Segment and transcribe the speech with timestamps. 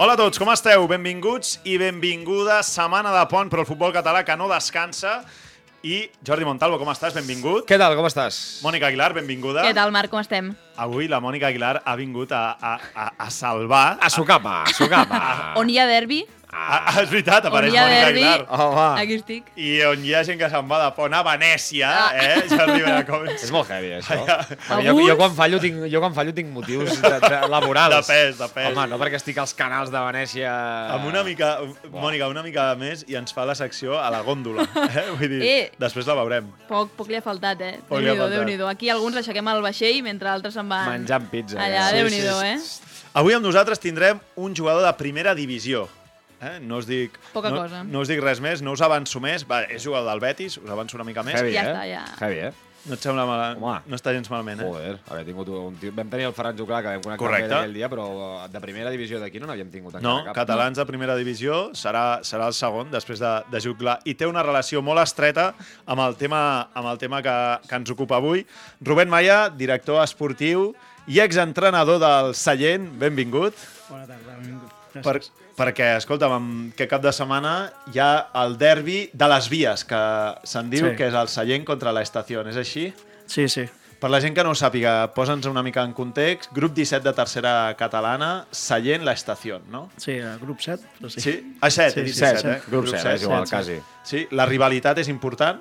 [0.00, 0.86] Hola a tots, com esteu?
[0.88, 2.70] Benvinguts i benvingudes.
[2.72, 5.18] Setmana de pont per al futbol català que no descansa.
[5.84, 7.12] I Jordi Montalvo, com estàs?
[7.18, 7.66] Benvingut.
[7.68, 8.38] Què tal, com estàs?
[8.64, 9.60] Mònica Aguilar, benvinguda.
[9.60, 10.48] Què tal, Marc, com estem?
[10.80, 13.98] Avui la Mònica Aguilar ha vingut a, a, a, a salvar...
[14.00, 15.20] A su capa, a su capa.
[15.60, 18.40] On hi ha derbi, Ah, és veritat, apareix Mònica Aguilar.
[18.50, 18.86] Home.
[19.00, 19.50] aquí estic.
[19.54, 22.40] I on hi ha gent que se'n va de pont a Venècia, eh?
[22.50, 23.44] Jordi Bracons.
[23.46, 24.16] És molt heavy, això.
[24.26, 24.36] Ja.
[24.48, 27.94] Perquè jo, jo, quan fallo tinc, jo quan fallo tinc motius de, de, laborals.
[28.00, 28.66] De pes, de pes.
[28.72, 30.50] Home, no perquè estic als canals de Venècia...
[30.96, 31.52] Amb una mica,
[31.94, 34.66] Mònica, una mica més i ens fa la secció a la gòndola.
[34.90, 35.06] Eh?
[35.14, 35.70] Vull dir, Eh.
[35.78, 36.48] després la veurem.
[36.66, 37.76] Poc, poc li ha faltat, eh?
[37.86, 38.34] Poc li ha Déu-n'hi-do, faltat.
[38.40, 38.66] Déu-n'hi-do.
[38.72, 40.88] Aquí alguns aixequem el vaixell mentre altres se'n van...
[40.96, 41.60] Menjant pizza.
[41.62, 42.00] Allà, eh?
[42.00, 43.06] Déu-n'hi-do, sí, eh?
[43.20, 45.86] Avui amb nosaltres tindrem un jugador de primera divisió.
[46.40, 46.56] Eh?
[46.64, 47.18] No us dic...
[47.34, 47.84] Poca no, cosa.
[47.84, 49.44] No us dic res més, no us avanço més.
[49.48, 51.36] Va, és jugador del Betis, us avanço una mica més.
[51.40, 51.70] Heavy, Ja eh?
[51.74, 52.04] està, ja.
[52.20, 52.52] Heavy, eh?
[52.88, 53.58] No et sembla mal...
[53.60, 53.74] Home.
[53.92, 54.64] No està gens malament, eh?
[54.64, 55.90] Joder, haver tingut un tio...
[55.92, 57.44] Vam tenir el Ferran Juclà, que vam connectar Correcte.
[57.44, 58.06] amb ell aquell dia, però
[58.48, 60.38] de primera divisió d'aquí no n'havíem tingut encara No, cap.
[60.38, 64.40] catalans de primera divisió serà, serà el segon després de, de jugar i té una
[64.46, 65.50] relació molt estreta
[65.84, 66.40] amb el tema,
[66.72, 67.36] amb el tema que,
[67.68, 68.46] que ens ocupa avui.
[68.80, 70.70] Rubén Maia, director esportiu
[71.04, 73.60] i exentrenador del Sallent, benvingut.
[73.90, 74.29] Bona tarda.
[75.02, 75.20] Per,
[75.56, 80.00] perquè, escolta'm, amb que cap de setmana hi ha el derbi de les vies, que
[80.44, 80.96] se'n diu Sí.
[80.96, 82.92] que és el Sallent contra l'Estació, és així?
[83.26, 83.68] Sí, sí.
[84.00, 86.50] Per la gent que no ho sàpiga, posa'ns una mica en context.
[86.56, 89.90] Grup 17 de tercera catalana, Sallent, l'Estació, no?
[90.00, 91.20] Sí, el grup 7, però sí.
[91.20, 91.56] Sí?
[91.60, 92.50] Ah, 7, Sí, he dit sí, 17, set.
[92.56, 92.62] eh?
[92.70, 93.76] Grup 7, és igual, set, quasi.
[94.02, 95.60] Sí, la rivalitat és important.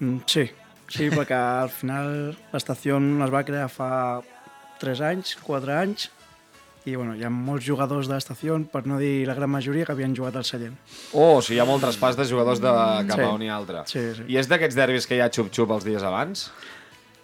[0.00, 0.44] Mm, sí,
[0.88, 4.20] sí, perquè al final l'estació es va crear fa
[4.78, 6.10] 3 anys, 4 anys,
[6.88, 9.92] i bueno, hi ha molts jugadors de l'estació, per no dir la gran majoria, que
[9.94, 10.74] havien jugat al Sallent.
[11.12, 12.72] Oh, o sigui, hi ha molt traspàs de jugadors de
[13.08, 13.24] cap Sí.
[13.26, 13.84] a un i altre.
[13.86, 14.26] Sí, sí.
[14.28, 16.48] I és d'aquests derbis que hi ha xup-xup els dies abans?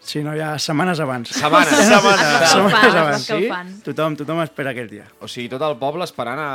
[0.04, 1.30] Sí, no, hi ha setmanes abans.
[1.32, 1.70] Setmanes.
[1.88, 2.50] Setmanes.
[2.50, 3.48] Setmanes abans, sí.
[3.86, 5.06] Tothom, tothom espera aquell dia.
[5.24, 6.50] O sigui, tot el poble esperant a...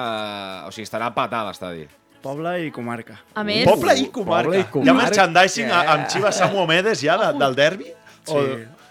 [0.67, 1.09] O sigui, estarà
[1.41, 1.87] a l'estadi.
[2.21, 3.15] Poble i comarca.
[3.33, 4.43] A més, Poble i comarca.
[4.51, 4.99] Poble i Hi ha comarca.
[5.01, 7.85] merchandising a- amb Xiva Samu Omedes ja de, del derbi?
[8.27, 8.33] Sí,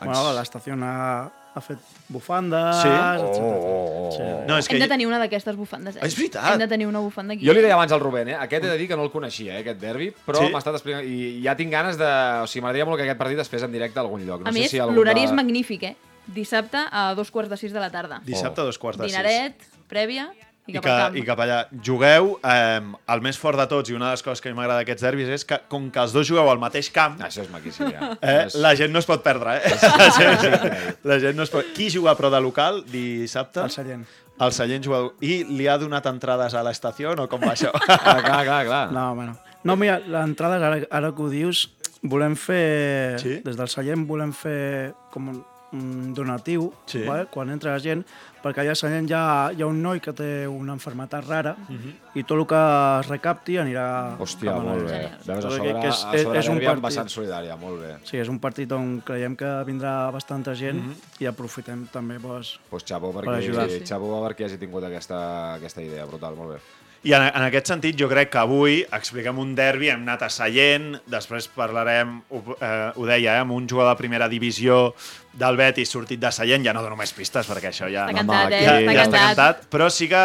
[0.03, 1.79] bueno, l'estació ha, ha fet
[2.09, 2.89] bufandes, Sí?
[2.89, 3.45] etcètera.
[3.45, 4.13] Oh, oh, oh.
[4.13, 4.23] Sí.
[4.47, 4.77] No, és que...
[4.77, 6.01] hem de tenir una d'aquestes bufandes, eh?
[6.07, 6.53] És veritat.
[6.53, 7.47] Hem de tenir una bufanda aquí.
[7.47, 8.37] Jo li deia abans al Rubén, eh?
[8.39, 9.63] aquest he de dir que no el coneixia, eh?
[9.65, 10.51] aquest derbi, però Sí?
[10.53, 11.05] m'ha estat explicant...
[11.09, 12.07] I ja tinc ganes de...
[12.43, 14.43] O sigui, m'agradaria molt que aquest partit es fes en directe a algun lloc.
[14.45, 15.97] No A sé més, si algun l'horari de- és magnífic, eh?
[16.29, 18.21] Dissabte a dos quarts de sis de la tarda.
[18.25, 19.17] Dissabte a dos quarts de sis.
[19.17, 19.55] Dinaret,
[19.89, 20.29] prèvia
[20.69, 21.19] i I cap que.
[21.19, 21.59] I cap allà.
[21.85, 22.81] Jugueu, eh,
[23.15, 25.03] el més fort de tots, i una de les coses que a mi m'agrada d'aquests
[25.07, 28.13] derbis és que, com que els dos jugueu al mateix camp, Això és maquíssim, ja.
[28.21, 29.75] eh, És- la gent no es pot perdre, eh?
[29.99, 30.69] La gent,
[31.09, 31.65] la gent no es pot...
[31.75, 33.65] Qui juga però de local dissabte?
[33.65, 34.05] Al Sallent.
[34.39, 35.01] El Sallent juga...
[35.25, 37.73] I li ha donat entrades a l'estació o com va això?
[37.89, 38.85] Ah, clar, clar, clar.
[38.93, 39.39] No, home, no.
[39.67, 41.65] No, mira, l'entrada, ara, ara que ho dius,
[42.07, 43.17] volem fer...
[43.19, 43.41] Sí?
[43.45, 45.41] Des del Sallent volem fer com un
[45.73, 47.03] donatiu, Sí.
[47.05, 47.27] vale?
[47.31, 48.05] quan entra la gent,
[48.43, 51.57] perquè allà a Sallent hi ha, hi ha un noi que té una enfermetat rara
[51.69, 51.93] Mhm.
[52.15, 52.55] i tot el que
[53.01, 54.17] es recapti anirà...
[54.19, 55.11] Hòstia, molt bé.
[55.27, 56.83] Veus, a sobre, que és, és- a sobre és un partit.
[56.85, 57.97] vessant solidària, molt bé.
[58.05, 60.95] Sí, és un partit on creiem que vindrà bastanta gent Mhm.
[61.21, 62.19] i aprofitem també
[62.71, 63.69] Pues xapo Per perquè, ajudar.
[63.71, 66.59] sí, xapo perquè hagi tingut aquesta, aquesta idea, brutal, molt bé.
[67.07, 70.29] I en, en aquest sentit, jo crec que avui expliquem un derbi, hem anat a
[70.35, 74.81] Sallent, després parlarem, ho, eh, ho deia, eh, amb un jugador de primera divisió
[75.39, 78.25] del Betis sortit de Sallent, ja no dono més pistes perquè això ja, Està no,
[78.25, 78.63] cantat, eh?
[78.65, 79.37] ja, Està ja està cantat.
[79.37, 80.25] cantat, però sí que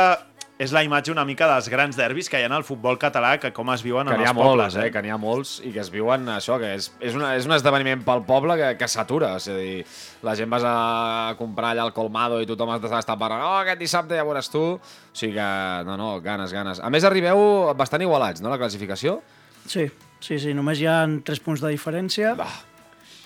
[0.62, 3.52] és la imatge una mica dels grans derbis que hi ha al futbol català, que
[3.52, 4.74] com es viuen Que en els pobles.
[4.74, 4.92] molts, eh?
[4.94, 7.52] que n'hi ha molts i que es viuen això, que és, és, una, és un
[7.58, 9.86] esdeveniment pel poble que, que s'atura, és a dir,
[10.22, 14.16] la gent vas a comprar allà al Colmado i tothom està, parlant, oh, aquest dissabte
[14.16, 14.80] ja veuràs tu, o
[15.14, 15.50] sigui que,
[15.90, 16.80] no, no, ganes, ganes.
[16.80, 19.22] A més, arribeu bastant igualats, no?, la classificació?
[19.66, 19.90] Sí,
[20.22, 22.36] sí, sí, només hi ha 3 punts de diferència.
[22.38, 22.48] Va.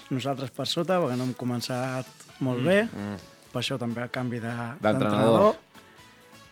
[0.09, 2.07] Nosaltres per sota, perquè no hem començat
[2.39, 2.85] molt bé.
[3.51, 4.47] Per això també el canvi de-
[4.79, 4.81] D'entrenador.
[4.81, 5.55] d'entrenador.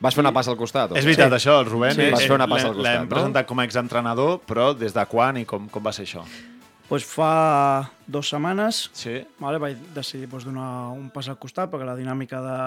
[0.06, 0.92] Vas fer una passa al costat?
[0.94, 0.98] O?
[1.00, 1.96] És veritat, això, el Rubén.
[1.98, 3.14] Sí, vas fer una passa al costat, L'hem no?
[3.16, 6.24] presentat com a exentrenador, però des de quan i com, com va ser això?
[6.86, 9.16] Pues fa dues setmanes Sí.
[9.42, 12.58] vale, vaig decidir pues, donar un pas al costat perquè la dinàmica de,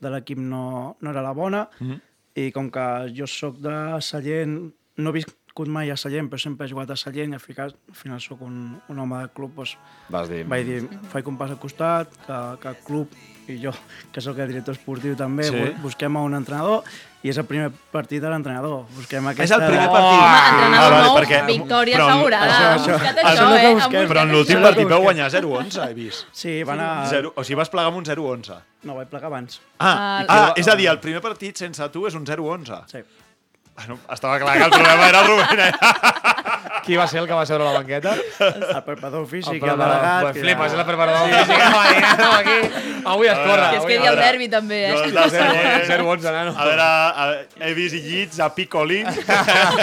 [0.00, 1.98] de l'equip no, no era la bona Mhm.
[2.40, 6.64] i com que jo sóc de Sallent, no he viscut mai a Sallent, però sempre
[6.66, 9.52] he jugat a Sallent i al final, al final sóc un, un home del club,
[9.58, 9.76] doncs,
[10.08, 10.44] Vas dir...
[10.48, 13.08] vaig dir, faig un pas al costat, que, que el club
[13.48, 13.70] i jo,
[14.12, 15.62] que sóc el director esportiu també, Sí.
[15.82, 16.82] busquem a un entrenador
[17.22, 18.84] i és el primer partit de l'entrenador.
[18.94, 19.56] Busquem És aquesta...
[19.56, 19.92] el primer Oh!
[19.92, 20.52] partit.
[20.52, 22.46] Entrenador Ah, vale, nou, perquè- victòria però- assegurada.
[22.46, 22.92] això, això.
[22.98, 23.74] buscat Això això, és eh?
[23.74, 24.08] Busquem.
[24.08, 26.26] Però en l'últim és partit vau guanyar 0-11, he vist.
[26.32, 27.06] Sí, va anar...
[27.08, 28.60] 0, o sigui, vas plegar amb un 0-11.
[28.84, 29.60] No, vaig plegar abans.
[29.78, 32.84] Ah, Ah, ah, és a dir, el primer partit sense tu és un 0-11.
[32.86, 32.98] Sí.
[33.78, 35.60] Bueno, estava clar que el problema era el Rubén.
[35.60, 35.72] Eh?
[36.88, 38.14] Qui va ser el que va seure a la banqueta?
[38.40, 39.92] El preparador físic, el, preparador.
[39.92, 40.22] delegat...
[40.24, 41.58] Pues flipes, és el preparador físic.
[41.88, 43.02] Sí, sí, aquí.
[43.12, 43.68] Avui es corre.
[43.86, 44.94] Que hi ha el derbi també, eh?
[44.96, 46.54] El Sallent- 0-11, nano.
[46.56, 47.26] A veure, a,
[47.68, 49.06] he vist llits a Picolín.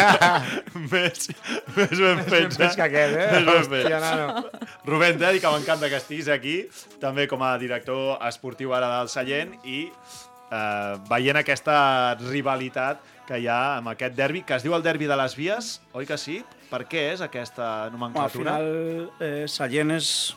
[0.92, 1.30] més,
[1.78, 2.60] més ben fets.
[2.60, 3.30] Més que aquest, eh?
[3.32, 4.06] Més ben Hòstia, fets.
[4.06, 4.46] nano.
[4.90, 6.58] Rubén, t'he de dir que m'encanta que estiguis aquí,
[7.02, 11.78] també com a director esportiu ara del Sallent i eh, veient aquesta
[12.26, 15.82] rivalitat que hi ha amb aquest derbi, que es diu el derbi de les vies,
[15.94, 16.40] oi que sí?
[16.70, 18.56] Per què és aquesta Bueno, al nomenclatura?
[18.58, 20.36] final, eh, Sallent és,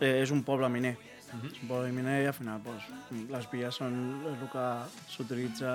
[0.00, 0.96] eh, és un poble miner.
[1.30, 2.82] És un poble miner i al final pues,
[3.30, 3.94] les vies són
[4.26, 4.66] el que
[5.14, 5.74] s'utilitza...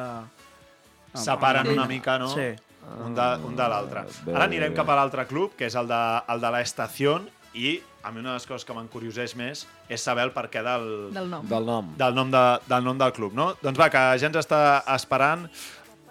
[1.13, 2.27] amb- Separen una mica, no?
[2.33, 2.49] Sí.
[3.05, 4.03] un de, un de l'altre.
[4.25, 7.15] bé, Ara anirem cap a l'altre club, que és el de, el de l'Estació,
[7.55, 10.85] i a mi una de les coses que m'encurioseix més és saber el perquè del,
[11.15, 11.47] Del nom.
[11.49, 11.93] Del nom.
[11.97, 13.47] del, nom de, del nom del club, no?
[13.63, 14.59] Doncs va, que ja ens està
[14.93, 15.47] esperant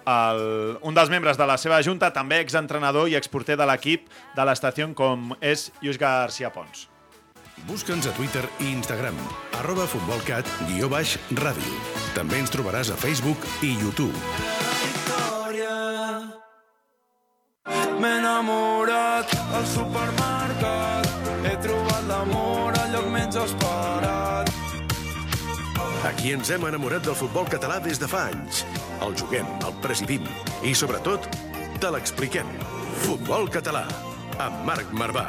[0.05, 4.45] el, un dels membres de la seva junta, també exentrenador i exporter de l'equip de
[4.45, 6.87] l'Estació, com és Lluís García Pons.
[7.65, 9.15] Busca'ns a Twitter i Instagram,
[9.61, 11.79] arroba futbolcat, guió baix, ràdio.
[12.13, 14.13] També ens trobaràs a Facebook i YouTube.
[17.95, 21.07] M'he enamorat al supermercat
[21.47, 24.51] He trobat l'amor al lloc menys esperat
[26.05, 28.61] Aquí ens hem enamorat del futbol català des de fa anys.
[29.03, 30.23] El juguem, el presidim
[30.63, 31.27] i, sobretot,
[31.81, 32.47] te l'expliquem.
[33.03, 33.83] Futbol català,
[34.39, 35.25] amb Marc Marvà.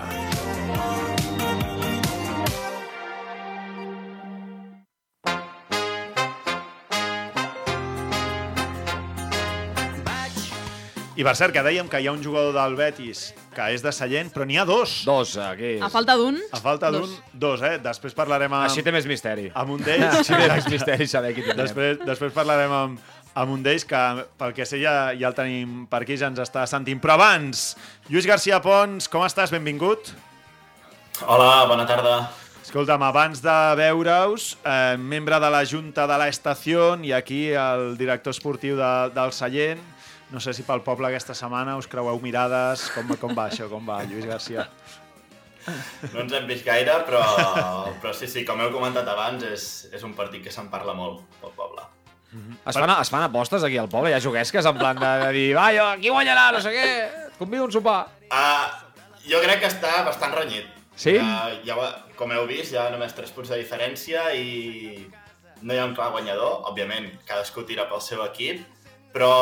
[11.17, 13.89] I per cert, que dèiem que hi ha un jugador del Betis que és de
[13.95, 14.99] Sallent, però n'hi ha dos.
[15.09, 15.79] Dos, aquí.
[15.81, 16.37] A falta d'un...
[16.53, 17.79] A falta d'un, dos, eh?
[17.81, 19.49] Després parlarem amb, Així té més misteri.
[19.57, 20.13] amb un d'ells.
[20.21, 21.63] Així té més misteri saber qui tindrem.
[21.65, 23.01] Després, després parlarem amb,
[23.37, 24.03] amb un d'ells que,
[24.41, 27.03] pel que sé, ja, ja el tenim per aquí, ja ens està sentint.
[27.03, 27.75] Però abans,
[28.09, 29.53] Lluís García Pons, com estàs?
[29.53, 30.15] Benvingut.
[31.27, 32.17] Hola, bona tarda.
[32.67, 38.35] Escolta'm, abans de veure-us, eh, membre de la Junta de l'Estació i aquí el director
[38.35, 39.85] esportiu de, del Sallent,
[40.33, 43.87] no sé si pel poble aquesta setmana us creueu mirades, com, com va això, com
[43.87, 44.67] va, Lluís García?
[46.13, 47.23] No ens hem vist gaire, però,
[48.03, 51.23] però sí, sí, com heu comentat abans, és, és un partit que se'n parla molt
[51.43, 51.87] pel poble.
[52.67, 55.29] Es fan, es fan apostes aquí al poble, hi ha juguesques en plan de, de
[55.37, 56.87] dir, va, jo, qui guanyarà, no sé què,
[57.29, 58.01] et convido un sopar.
[58.27, 58.67] Uh,
[59.29, 60.67] jo crec que està bastant renyit.
[60.97, 61.15] Sí?
[61.21, 61.77] Uh, ja,
[62.19, 65.07] com heu vist, hi ha només 3 punts de diferència i
[65.63, 66.63] no hi ha un clar guanyador.
[66.73, 68.65] Òbviament, cadascú tira pel seu equip,
[69.15, 69.33] però,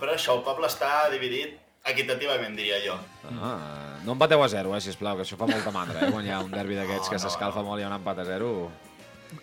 [0.00, 2.96] però això, el poble està dividit equitativament, diria jo.
[3.28, 6.32] Ah, no empateu a zero, eh, sisplau, que això fa molta mandra, eh, quan hi
[6.32, 7.68] ha un derbi d'aquests No, que s'escalfa no.
[7.70, 8.70] molt i hi ha un empat a zero.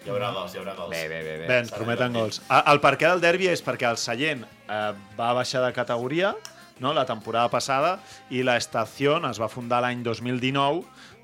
[0.05, 0.93] Hi haurà gols, hi haurà gols.
[0.93, 1.36] Bé, bé, bé.
[1.43, 1.48] bé.
[1.50, 2.41] Bé, ens prometen gols.
[2.62, 4.81] El perquè del derbi és perquè el Sallent eh,
[5.17, 6.33] va baixar de categoria
[6.81, 7.95] no, la temporada passada
[8.33, 10.81] i l'Estació es va fundar l'any 2019,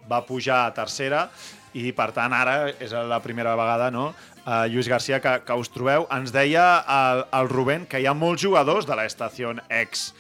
[0.07, 1.27] va pujar a tercera
[1.74, 4.12] i, per tant, ara és la primera vegada, no?,
[4.45, 6.07] eh, Lluís Garcia, que, que us trobeu.
[6.13, 10.12] Ens deia el, el Rubén que hi ha molts jugadors de l'Estació ex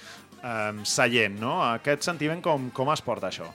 [0.41, 1.59] eh, Sallent, no?
[1.69, 3.47] Aquest sentiment com, com es porta això?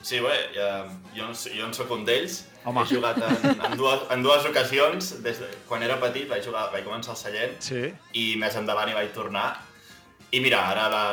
[0.00, 2.44] Sí, bé, ja, jo, jo en sóc un d'ells.
[2.64, 2.82] Home.
[2.84, 5.10] He jugat en, en, dues, en dues ocasions.
[5.24, 7.86] Des de, quan era petit vaig, jugar, vaig començar al Sallent Sí.
[8.12, 9.46] i més endavant hi vaig tornar.
[10.32, 11.04] I mira, ara la,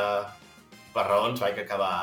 [0.94, 1.94] per raons vaig acabar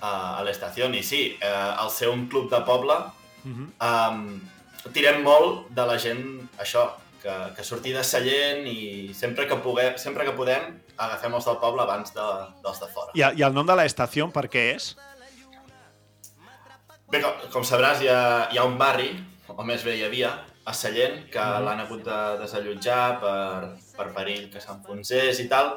[0.00, 0.88] a, a l'estació.
[0.94, 2.96] I sí, eh, al ser un club de poble,
[3.44, 3.68] Mhm.
[3.80, 4.40] um,
[4.92, 6.88] tirem molt de la gent, això,
[7.22, 11.56] que, que surti de Sallent i sempre que, puguem, sempre que podem agafem els del
[11.62, 12.26] poble abans de,
[12.64, 13.12] dels de fora.
[13.14, 14.96] I, I el nom de l'estació per què és?
[17.08, 18.20] Bé, com, com sabràs, hi ha,
[18.52, 19.08] hi ha un barri,
[19.48, 20.34] o més bé hi havia,
[20.68, 23.38] a Sallent, que l'han hagut de desallotjar per,
[23.96, 25.72] per perill que s'enfonsés i tal,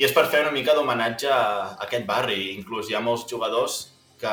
[0.00, 2.54] i és per fer una mica d'homenatge a aquest barri.
[2.56, 3.80] Inclús hi ha molts jugadors
[4.20, 4.32] que,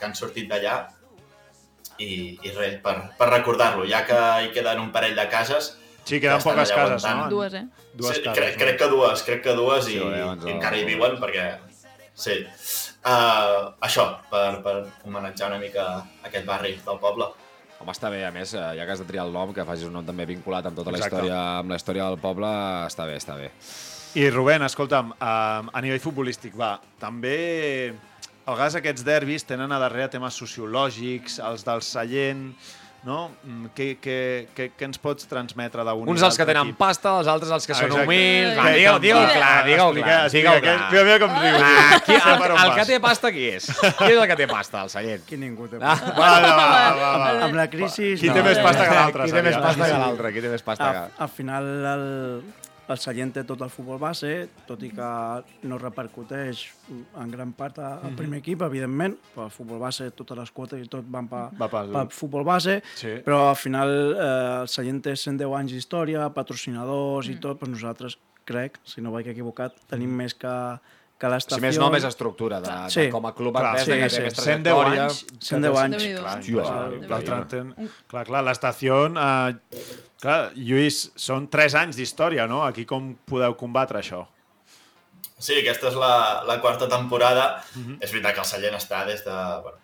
[0.00, 0.80] que han sortit d'allà
[2.02, 2.10] i,
[2.42, 5.76] i res, per, per recordar-lo, ja que hi queden un parell de cases,
[6.08, 7.26] Sí, queden que poques cases, no?
[7.28, 7.66] Dues, eh?
[7.92, 8.38] Dues sí, cases.
[8.38, 8.60] crec, no?
[8.62, 11.50] crec que dues, crec que dues Sí, i, i encara hi viuen perquè...
[12.16, 12.38] Sí.
[12.98, 14.74] Uh, això, per, per
[15.06, 15.84] homenatjar una mica
[16.26, 17.30] aquest barri del poble.
[17.78, 19.86] Home, està bé, a més, eh, ja que has de triar el nom, que facis
[19.86, 21.14] un nom també vinculat amb tota la Exacte.
[21.14, 22.50] història, amb la història del poble,
[22.88, 23.52] està bé, està bé.
[24.18, 27.36] I Rubén, escolta'm, a, a nivell futbolístic, va, també
[28.48, 32.48] a vegades aquests derbis tenen a darrere temes sociològics, els del Sallent,
[33.06, 33.30] no?
[33.44, 34.16] Mm, Què, què,
[34.56, 36.78] què, què ens pots transmetre d'un Uns els que tenen equip?
[36.80, 38.04] pasta, els altres els que són Exacte.
[38.08, 38.56] humils...
[38.58, 39.30] Va, digue-ho, digue-ho va?
[39.32, 40.90] clar, digue-ho clar, digue-ho que- clar.
[40.90, 41.56] Mira, mira com riu.
[41.62, 43.70] Ah, qui, el, el que té pasta qui és?
[43.70, 45.24] Qui és el que té pasta, el Sallent?
[45.28, 46.14] Qui ningú té Ah, pasta.
[46.18, 47.30] Va, va, va, va, va.
[47.48, 48.14] Amb la crisi...
[48.18, 50.32] Qui té més pasta que l'altre, Qui té més pasta que l'altre?
[50.34, 51.04] Qui té més pasta que...
[51.06, 52.06] Al, al final el,
[52.88, 55.08] el Sallent té tot el futbol base, tot i que
[55.68, 56.62] no repercuteix
[57.20, 58.16] en gran part al Mhm.
[58.16, 61.68] primer equip, evidentment, però el futbol base, totes les quotes i tot van per, Va
[61.68, 63.18] pel- pel futbol base, Sí.
[63.24, 68.18] però al final eh, el Sallent té 110 anys d'història, patrocinadors i tot, però nosaltres
[68.44, 70.78] crec, si no vaig equivocat, tenim més que,
[71.18, 71.56] que l'estació.
[71.56, 73.10] Si més no, més estructura, de, de, Sí.
[73.10, 74.16] com a club Clar, sí, que sí.
[74.16, 75.02] té més 110 trajectòria.
[75.04, 75.26] anys.
[75.40, 75.96] 110 anys.
[76.02, 76.20] Déu-n'hi-do.
[76.22, 77.48] Clar, Hòstia, clar, sí, l'altre sí.
[77.50, 79.06] ten- clar, clar, l'estació...
[79.18, 79.58] Eh,
[80.22, 82.62] clar, Lluís, són 3 anys d'història, no?
[82.66, 84.24] Aquí com podeu combatre això?
[85.38, 87.62] Sí, aquesta és la, la quarta temporada.
[87.74, 88.00] Mhm.
[88.02, 89.78] És veritat que el Sallent està des de, bueno,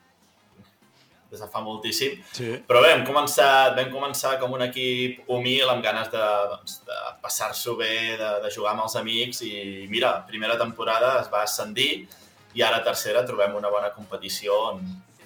[1.34, 2.18] des de fa moltíssim.
[2.32, 2.50] Sí.
[2.66, 6.98] Però bé, hem començat, vam començar com un equip humil, amb ganes de, doncs, de
[7.22, 12.06] passar-s'ho bé, de, de jugar amb els amics i mira, primera temporada es va ascendir
[12.54, 14.84] i ara tercera trobem una bona competició on,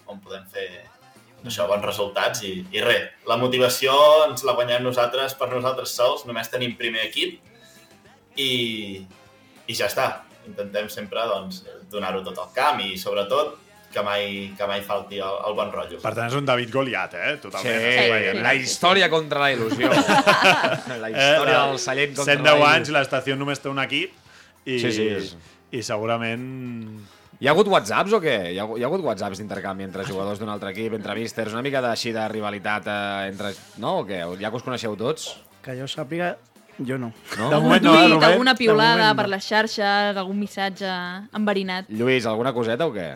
[0.08, 0.68] on podem fer
[1.46, 3.92] això, bons resultats i, i res, la motivació
[4.28, 7.38] ens la guanyem nosaltres per nosaltres sols, només tenim primer equip
[8.36, 8.50] i,
[9.66, 10.08] i ja està.
[10.48, 13.56] Intentem sempre doncs, donar-ho tot al camp i sobretot
[13.92, 15.98] que mai, que mai falti el, el bon rotllo.
[16.02, 17.34] Per tant, és un David Goliat, eh?
[17.36, 18.32] Sí, Totalment.
[18.36, 18.42] sí.
[18.44, 19.88] la història contra la il·lusió.
[21.04, 22.72] la història la- del Sallent contra 110 la il·lusió.
[22.74, 24.12] anys, l'estació només té un equip
[24.68, 25.36] i, Sí, sí, és-
[25.72, 26.44] i segurament...
[27.38, 28.34] Hi ha hagut whatsapps o què?
[28.50, 31.62] Hi ha, hi ha hagut whatsapps d'intercanvi entre jugadors d'un altre equip, entre místers, una
[31.62, 33.52] mica d'així de rivalitat eh, entre...
[33.78, 34.24] No o què?
[34.40, 35.28] Ja que us coneixeu tots?
[35.62, 36.32] Que jo sàpiga,
[36.82, 37.12] jo no.
[37.38, 37.50] No?
[37.52, 39.20] De moment no, eh, alguna piulada moment no.
[39.20, 40.90] per les xarxes, algun missatge
[41.38, 41.86] enverinat.
[41.94, 43.06] Lluís, alguna coseta o què?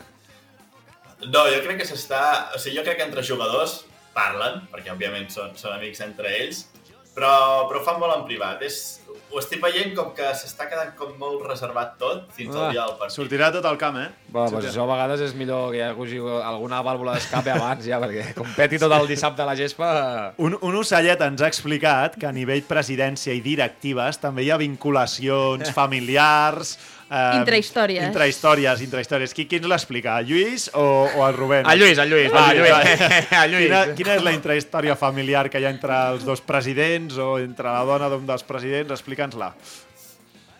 [1.27, 2.23] No, jo crec que s'està...
[2.55, 3.81] O sigui, jo crec que entre jugadors
[4.15, 6.69] parlen, perquè òbviament són, són amics entre ells,
[7.17, 7.35] però,
[7.67, 8.63] però ho fan molt en privat.
[8.63, 9.02] És,
[9.33, 12.85] ho estic veient com que s'està quedant com molt reservat tot fins Ah, al dia
[12.85, 13.17] del partit.
[13.17, 14.09] Sortirà tot el camp, eh?
[14.29, 17.99] Bueno, doncs això a vegades és millor que hi hagi alguna vàlvula d'escape abans, ja,
[18.03, 19.91] perquè com peti tot el dissabte a la gespa...
[20.39, 24.61] Un, un ocellet ens ha explicat que a nivell presidència i directives també hi ha
[24.61, 26.77] vinculacions familiars...
[27.13, 28.07] Intrahistòries.
[28.09, 29.35] Intrahistòries, intrahistòries.
[29.37, 30.17] Qui, qui ens l'explica?
[30.23, 31.69] El Lluís o, o el Rubén?
[31.69, 32.73] El Lluís, el Lluís, va, El Lluís.
[32.73, 33.43] va.
[33.45, 33.69] El Lluís.
[33.69, 37.69] Quina, quina és la intrahistòria familiar que hi ha entre els dos presidents o entre
[37.69, 38.95] la dona d'un dels presidents?
[38.97, 39.53] Explica'ns-la.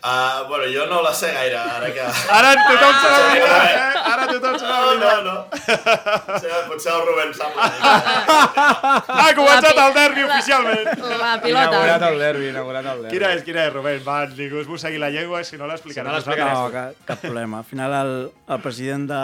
[0.03, 2.01] Uh, bueno, jo no la sé gaire, ara que...
[2.03, 4.01] Ara tothom se Ah, n'oblida, sí, eh?
[4.11, 5.21] Ara tothom se No, n'oblida.
[5.23, 6.39] no, no.
[6.43, 7.53] Sí, potser el Rubén sap.
[8.43, 10.89] Ha començat el derbi la- oficialment.
[10.99, 12.09] La Inaugurat pilota.
[12.09, 13.13] el derbi, inaugurat el derbi.
[13.15, 14.01] Quina és, quina és, Rubén?
[14.05, 16.03] Va, ningú us seguir la llengua, si no l'explicarem.
[16.03, 16.53] Si no l'explicarem.
[16.53, 17.59] No, cap, cap problema.
[17.59, 19.21] Al final, el, el president de,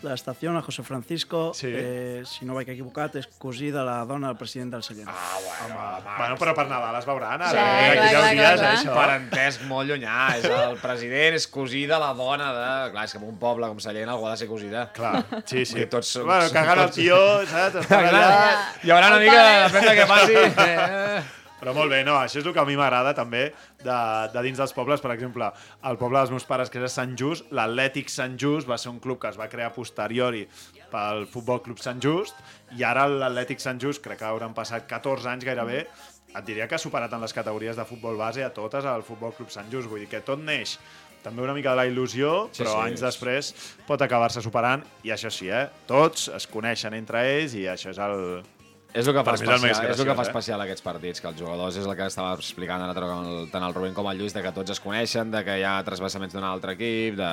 [0.00, 1.68] de l'estació, el José Francisco, Sí.
[1.68, 5.08] eh, si no vaig equivocat, és cosí de la dona del president del Sallent.
[5.12, 7.50] Ah, Bueno, però per Nadal es veuran, ara.
[7.50, 7.92] Sí, eh?
[7.92, 8.72] clar, clar, deu clar, dies, clar.
[8.76, 8.94] això.
[8.94, 10.21] Parentesc molt llunyà.
[10.38, 12.70] És el president, és cosí de la dona de...
[12.94, 14.86] Clar, és que en un poble com Sallent algú ha de ser cosí de...
[14.96, 15.76] Clar, sí, sí.
[15.76, 17.86] Perquè tots som- bueno, cagant el tio, saps?
[17.92, 18.24] Allà...
[18.82, 20.42] Hi haurà una mica, depèn de què passi.
[20.42, 21.22] Eh.
[21.62, 23.44] Però molt bé, no, això és el que a mi m'agrada també
[23.84, 23.98] de,
[24.32, 24.98] de dins dels pobles.
[24.98, 25.46] Per exemple,
[25.86, 28.90] el poble dels meus pares, que és a Sant Just, l'Atlètic Sant Just va ser
[28.90, 30.42] un club que es va crear posteriori
[30.90, 32.34] pel Futbol Club Sant Just
[32.74, 35.84] i ara l'Atlètic Sant Just, crec que hauran passat 14 anys gairebé,
[36.34, 39.32] et diria que ha superat en les categories de futbol base a totes al Futbol
[39.36, 39.88] Club Sant Just.
[39.88, 40.78] Vull dir que tot neix
[41.22, 43.52] també una mica de la il·lusió, Sí, però sí, anys és- després
[43.86, 45.68] pot acabar-se superant i això sí, eh?
[45.86, 48.42] Tots es coneixen entre ells i això és el,
[48.92, 50.30] És el que fa és el especial, més és el que fa graciós, eh?
[50.30, 53.94] especial aquests partits, que els jugadors és el que estava explicant ara tant el, Rubén
[53.96, 56.74] com el Lluís, de que tots es coneixen, de que hi ha trasbassaments d'un altre
[56.76, 57.30] equip, de,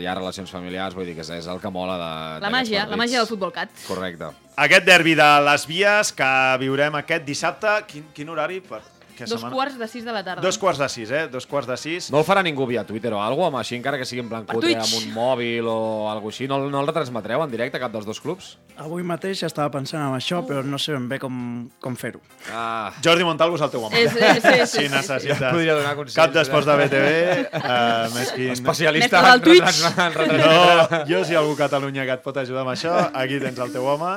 [0.00, 2.08] hi ha relacions familiars, vull dir que és, és el que mola de
[2.46, 3.02] La màgia, la partits.
[3.04, 3.68] màgia del futbol cat.
[3.84, 4.32] Correcte.
[4.56, 6.32] Aquest derbi de les vies que
[6.64, 8.62] viurem aquest dissabte, quin, quin horari?
[8.64, 8.80] Per,
[9.16, 9.54] què Dos setmana?
[9.54, 10.42] quarts de sis de la tarda.
[10.42, 11.28] Dos quarts de sis, eh?
[11.28, 12.10] Dos quarts de sis.
[12.10, 14.44] No el farà ningú via Twitter o alguna cosa, així encara que sigui en plan
[14.46, 14.82] cutre, Twitch.
[14.82, 16.48] amb un mòbil o alguna així.
[16.48, 18.56] No, no el retransmetreu en directe cap dels dos clubs?
[18.76, 22.20] Avui mateix estava pensant en això, però no sé ben bé com, com fer-ho.
[22.52, 23.98] Ah, Jordi Montalvo és el teu home.
[24.00, 25.44] És- sí, sí, sí, si sí, necessites sí.
[25.52, 26.86] Podria donar consells, cap d'esports de eh?
[26.86, 28.50] BTV, uh, més quin...
[28.56, 30.26] especialista en en retransmetre.
[30.38, 33.38] No, jo si hi ha algú a Catalunya que et pot ajudar amb això, aquí
[33.42, 34.14] tens el teu home.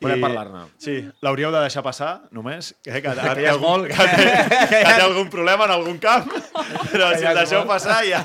[0.00, 0.66] Podem parlar-ne.
[0.82, 2.74] Sí, l'hauríeu de deixar passar, només.
[2.84, 4.25] Eh, que, Que ja és molt, que, que- que
[4.70, 6.28] té algun problema en algun camp,
[6.90, 8.22] però si el deixeu passar ja,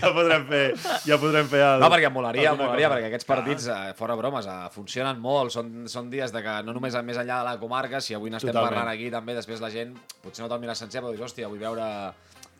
[0.00, 0.64] ja podrem fer,
[1.06, 4.48] ja podrem fer el, No, perquè em molaria, molaria, perquè aquests partits, eh, fora bromes,
[4.50, 8.02] eh, funcionen molt, són, són dies de que no només més enllà de la comarca,
[8.04, 11.14] si avui n'estem parlant aquí, també després la gent, potser no te'l mira sencer, però
[11.14, 11.86] dius, hòstia, vull veure,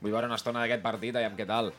[0.00, 1.72] vull veure una estona d'aquest partit, aviam què tal.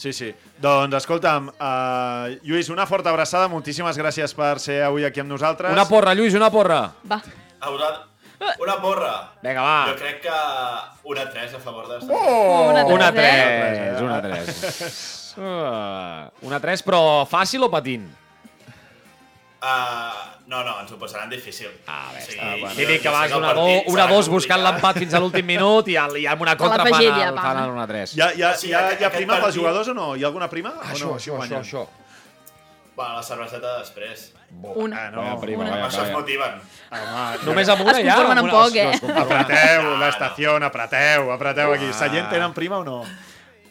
[0.00, 0.30] Sí, sí.
[0.62, 5.74] Doncs escolta'm, uh, Lluís, una forta abraçada, moltíssimes gràcies per ser avui aquí amb nosaltres.
[5.76, 6.86] Una porra, Lluís, una porra!
[7.04, 7.20] Va.
[7.60, 8.09] A vosaltres...
[8.60, 9.12] Una porra.
[9.42, 9.74] Vinga, va.
[9.90, 10.36] Jo crec que
[11.04, 11.98] una 3 a favor de...
[12.08, 12.70] Oh!
[12.70, 13.90] Una Una tres, eh?
[13.92, 15.34] 3, una 3.
[15.36, 18.08] Uh, una 3, però fàcil o patint?
[19.60, 21.68] Uh, no, no, ens ho posaran difícil.
[21.86, 22.96] Ah, bé, Sí, està, bueno.
[23.04, 26.26] que vas una 2 partit una dos buscant l'empat fins a l'últim minut i, i
[26.26, 27.42] amb una contra fan el, va.
[27.44, 28.14] fan el 1-3.
[28.16, 30.14] Hi ha, hi ha, Sí, hi ha, hi ha prima pels jugadors o no?
[30.16, 30.72] Hi ha alguna prima?
[30.80, 31.18] o Això, no?
[31.20, 31.84] això, això, això.
[32.96, 34.30] Bueno, la cerveseta després.
[34.74, 35.06] Una.
[35.06, 35.22] Ah, no.
[35.22, 35.70] Vaya prima, Una.
[35.70, 36.16] vaya, Això es vaya.
[36.18, 36.60] motiven.
[36.90, 38.14] Home, Només amb una Es ja?
[38.14, 38.84] conformen amb poc, eh?
[38.84, 39.20] no, es.
[39.24, 41.88] Apreteu, l'estació, apreteu, apreteu aquí.
[41.90, 41.98] Ah.
[42.00, 43.04] Sallent tenen prima o no?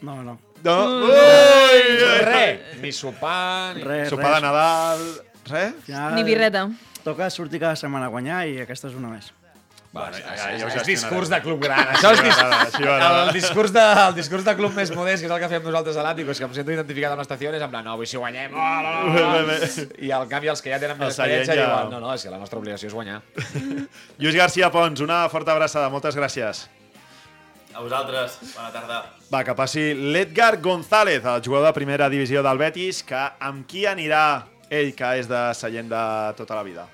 [0.02, 0.38] No, no.
[0.64, 0.76] No?
[1.08, 1.82] Ui!
[2.24, 3.82] Res, ni sopar, ni...
[3.84, 4.40] Res, Sopar de.
[4.44, 5.04] Nadal...
[5.50, 5.72] Res?
[5.74, 6.68] Al final, Ni birreta.
[7.04, 9.30] Toca sortir cada setmana a guanyar i aquesta és una més.
[9.92, 11.80] Bueno, ja- ja, ja ho és discurs de club gran.
[11.96, 12.28] Això és dis...
[12.36, 13.22] m'agrada, així m'agrada.
[13.24, 15.96] el, discurs de, el discurs de club més modest, que és el que fem nosaltres
[15.98, 18.16] a l'Àtico, és que em sento identificat amb l'estació, és en plan, no, avui si
[18.20, 19.56] guanyem, oh, no, no, no.
[20.06, 22.30] I al canvi els que ja tenen més experiència ja- diuen, no, no, és que
[22.30, 23.18] la nostra obligació és guanyar.
[24.22, 26.68] Lluís García Pons, una forta abraçada, moltes gràcies.
[27.74, 29.02] A vosaltres, bona tarda.
[29.34, 33.86] Va, que passi l'Edgar González, el jugador de primera divisió del Betis, que amb qui
[33.90, 36.06] anirà ell, que és de Sallent de
[36.38, 36.86] tota la vida.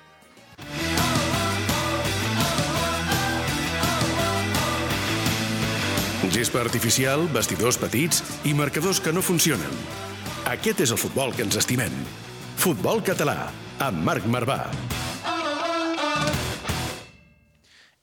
[6.33, 9.71] Gespa artificial, vestidors petits i marcadors que no funcionen.
[10.47, 11.93] Aquest és el futbol que ens estimem.
[12.59, 13.47] Futbol català,
[13.83, 14.59] amb Marc Marvà.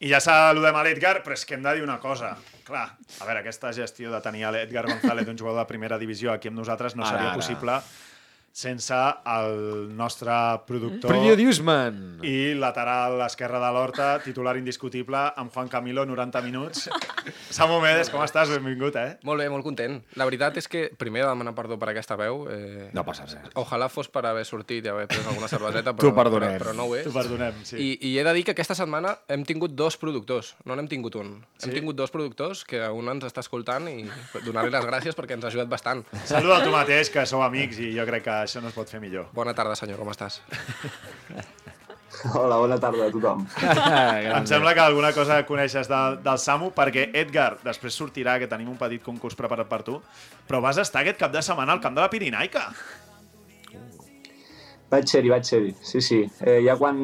[0.05, 2.35] I ja saludem a l'Edgar, però és que hem de dir una cosa.
[2.65, 2.87] Clar,
[3.21, 6.51] a veure, aquesta gestió de tenir a l'Edgar González, un jugador de primera divisió, aquí
[6.51, 7.39] amb nosaltres no Ara, seria ara.
[7.41, 7.79] possible
[8.55, 10.31] sense el nostre
[10.63, 11.75] productor Periodisme.
[12.23, 16.85] i lateral esquerre de l'Horta, titular indiscutible, amb Juan Camilo, 90 minuts.
[17.55, 18.51] Samu Medes, com estàs?
[18.51, 19.13] Benvingut, eh?
[19.23, 20.01] Molt bé, molt content.
[20.19, 22.49] La veritat és que primer he de demanar perdó per aquesta veu.
[22.51, 23.37] Eh, No passa res.
[23.61, 26.57] Ojalà fos per haver sortit i haver pres alguna cerveseta, però, perdonem.
[26.57, 27.05] però, però no ho és.
[27.07, 27.77] T'ho perdonem, sí.
[27.79, 31.15] I, I he de dir que aquesta setmana hem tingut dos productors, no n'hem tingut
[31.21, 31.31] un.
[31.59, 31.69] Sí?
[31.69, 34.03] Hem tingut dos productors que un ens està escoltant i
[34.43, 36.03] donar-li les gràcies perquè ens ha ajudat bastant.
[36.27, 38.99] Saluda tu mateix, que sou amics i jo crec que això no es pot fer
[39.05, 39.31] millor.
[39.33, 40.43] Bona tarda, senyor, com estàs?
[42.35, 43.45] Hola, bona tarda a tothom.
[44.39, 48.71] Em sembla que alguna cosa coneixes del, del Samu, perquè Edgar, després sortirà, que tenim
[48.73, 49.99] un petit concurs preparat per tu,
[50.49, 52.67] però vas estar aquest cap de setmana al camp de la Pirinaica.
[54.93, 56.21] Vaig ser-hi, vaig ser-hi, sí, sí.
[56.45, 57.01] Eh, ja quan,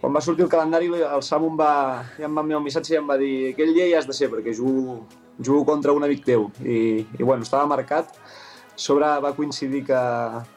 [0.00, 1.74] quan va sortir el calendari, el Samu em va,
[2.18, 4.16] ja em va enviar un missatge i em va dir aquell dia ja has de
[4.16, 5.02] ser, perquè jugo,
[5.40, 6.48] jugo contra un amic teu.
[6.64, 8.16] I, i bueno, estava marcat.
[8.74, 9.98] Sobre va coincidir que,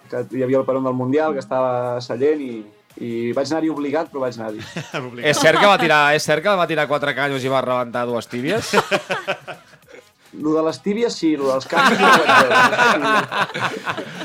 [0.09, 2.63] que hi havia el peron del Mundial, que estava a Sallent i,
[3.03, 4.63] i vaig anar-hi obligat, però vaig anar-hi.
[5.31, 8.05] És cert, que va tirar, és cert que va tirar quatre canyos i va rebentar
[8.09, 8.73] dues tíbies?
[10.37, 13.11] Lo de les tíbies sí, lo dels canvis no vaig veure.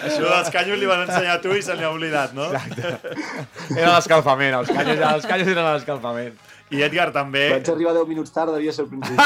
[0.03, 2.51] Això dels canyos li van ensenyar a tu i se n'hi ha oblidat, no?
[2.51, 6.35] Era l'escalfament, els canyos, els canyos eren l'escalfament.
[6.73, 7.43] I Edgar també...
[7.53, 9.17] Vaig arribar 10 minuts tard, devia ser el principi.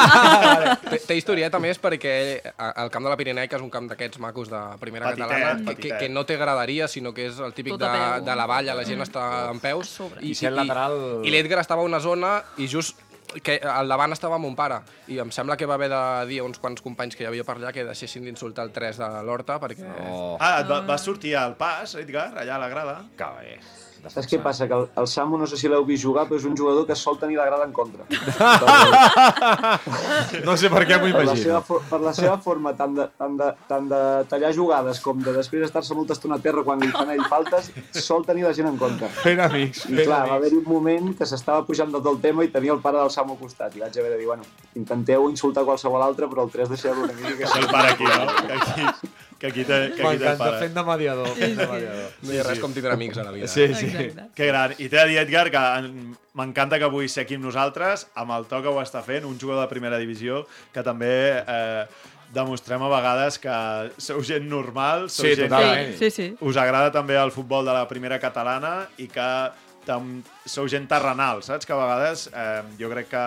[0.90, 2.12] Té, té historieta més perquè
[2.56, 5.56] a- el camp de la Pirinaica és un camp d'aquests macos de primera Petitet, catalana
[5.56, 5.98] que, que, petitet.
[6.00, 7.90] que no té graderia, sinó que és el típic de,
[8.26, 9.96] de la valla, la gent està en peus.
[10.20, 12.98] I sent lateral- I l'Edgar estava a una zona i just
[13.42, 14.76] que al davant estava mon pare
[15.10, 15.98] i em sembla que va haver de
[16.30, 19.00] dir a uns quants companys que hi havia per allà que deixessin d'insultar el 3
[19.02, 19.82] de l'Horta perquè...
[20.08, 22.94] Oh, Ah, et va, va sortir al pas, Edgar, allà a la grada.
[23.18, 23.58] que bé.
[24.12, 24.66] Saps què passa?
[24.68, 26.96] Que el, el Samu, no sé si l'heu vist jugar, però és un jugador que
[26.98, 28.06] sol tenir la grada en contra.
[30.46, 31.80] No sé per què m'ho per, la seva, imagino.
[31.90, 35.64] per la seva forma tant de, tant, de, tant de tallar jugades com de després
[35.66, 37.70] estar-se molta estona a terra quan li fan ell faltes,
[38.04, 39.08] sol tenir la gent en contra.
[39.22, 42.46] Fent amics, I clar, va haver-hi un moment que s'estava pujant de tot el tema
[42.46, 43.76] i tenia el pare del Samu al costat.
[43.76, 44.46] I vaig haver de dir, bueno,
[44.78, 47.46] intenteu insultar qualsevol altre, però el 3 deixeu-lo una mica.
[47.46, 48.26] És el pare aquí, no?
[48.46, 50.58] Que aquí, que aquí té, que aquí té el M'encanta, pare.
[50.64, 51.28] fent de mediador.
[51.36, 52.10] Fent de mediador.
[52.22, 53.46] No hi ha res com tindre amics a la vida.
[53.48, 53.86] Sí, sí.
[53.86, 54.28] Exacte.
[54.34, 54.72] Que gran.
[54.78, 58.30] I t'he de dir, Edgar, que en- m'encanta que avui ser aquí amb nosaltres, amb
[58.32, 61.86] el to que ho està fent, un jugador de primera divisió, que també eh,
[62.32, 63.54] demostrem a vegades que
[63.98, 65.98] sou gent normal, sou Sí, gent totalment.
[65.98, 66.36] que Sí, sí.
[66.40, 69.28] us agrada també el futbol de la primera catalana i que
[69.86, 71.64] tam, sou gent terrenal, saps?
[71.64, 73.24] Que a vegades eh, jo crec que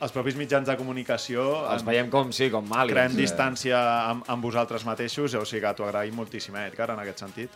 [0.00, 2.92] els propis mitjans de comunicació Els en- veiem com, sí, com màlics.
[2.94, 3.20] creem eh.
[3.22, 3.78] distància
[4.10, 7.50] amb, amb vosaltres mateixos, o sigui que t'ho agraïm moltíssim, eh, Edgar, en aquest sentit.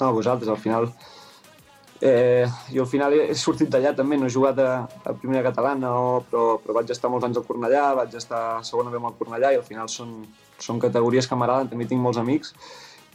[0.00, 0.92] No, vosaltres, al final,
[2.00, 5.88] Eh, I al final he, sortit d'allà també, no he jugat a, a primera catalana,
[5.98, 9.08] o, però, però vaig estar molts anys al Cornellà, vaig estar a segona B amb
[9.08, 10.12] el Cornellà i al final són,
[10.62, 12.52] són categories que m'agraden, també tinc molts amics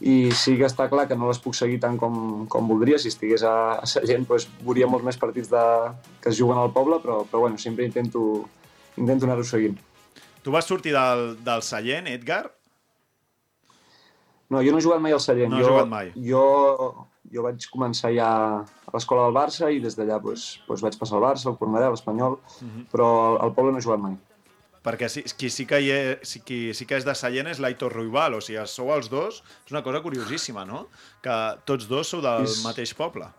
[0.00, 2.98] i sí que està clar que no les puc seguir tant com, com voldria.
[2.98, 5.62] Si estigués a, a Sallent doncs, veuria molts més partits de,
[6.20, 8.44] que es juguen al poble, però, però bueno, sempre intento,
[8.96, 9.78] intento anar-ho seguint.
[10.42, 12.50] Tu vas sortir del, del Sallent, Edgar?
[14.50, 15.50] No, jo no he jugat mai al Sallent.
[15.54, 16.10] No jo, jugat mai.
[16.26, 16.42] Jo,
[17.32, 18.28] jo vaig començar ja
[18.60, 21.88] a l'escola del Barça i des d'allà doncs, doncs vaig passar al Barça, al Cornellà,
[21.88, 22.84] a l'Espanyol, Mhm.
[22.92, 24.18] però al, al poble no he jugat mai.
[24.84, 27.94] Perquè sí, qui, sí que hi és, qui sí que és de Sallent és l'Aitor
[27.96, 30.82] Ruibal, o sigui, sou els dos, és una cosa curiosíssima, no?
[31.24, 33.30] Que tots dos sou del És- mateix poble.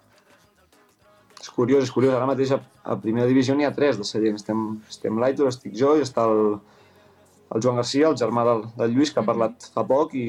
[1.42, 2.16] És curiós, és curiós.
[2.18, 4.40] Ara mateix a, a primera divisió n'hi ha tres de Sallent.
[4.42, 6.56] Estem, estem l'Aitor, estic jo i està el,
[7.54, 10.26] el Joan Garcia, el germà del, del Lluís, que ha parlat fa poc i,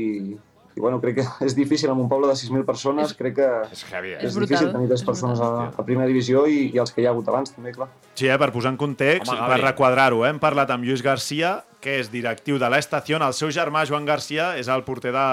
[0.76, 3.84] i bueno, crec que és difícil en un poble de 6.000 persones, crec que És
[3.88, 4.18] heavy, eh?
[4.20, 6.92] és, És brutal, difícil tenir tres és persones a, a primera divisió i, i els
[6.92, 7.88] que hi ha hagut abans també, clar.
[8.12, 11.56] Sí, eh, per posar en context, Home, per requadrar-ho, eh, hem parlat amb Lluís Garcia,
[11.86, 15.24] que és directiu de l'estació, el seu germà Joan Garcia és el porter de,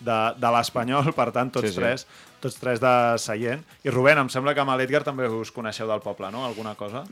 [0.00, 1.80] de, de l'Espanyol, per tant, tots, Sí, sí.
[1.84, 2.06] tres
[2.40, 3.60] tots tres de Seient.
[3.84, 6.46] I Rubén, em sembla que amb l'Edgar també us coneixeu del poble, no?
[6.46, 7.02] Alguna cosa?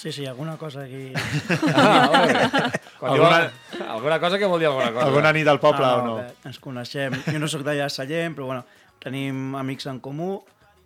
[0.00, 1.10] Sí, sí, alguna cosa aquí...
[1.76, 2.70] Ah,
[3.12, 3.50] Alguna-
[3.92, 4.18] alguna...
[4.18, 5.04] cosa que vol dir alguna cosa.
[5.06, 6.14] Alguna nit al poble o no?
[6.22, 7.14] bé, Ens coneixem.
[7.28, 8.64] Jo no sóc d'allà a Sallent, però bueno,
[9.04, 10.40] tenim amics en comú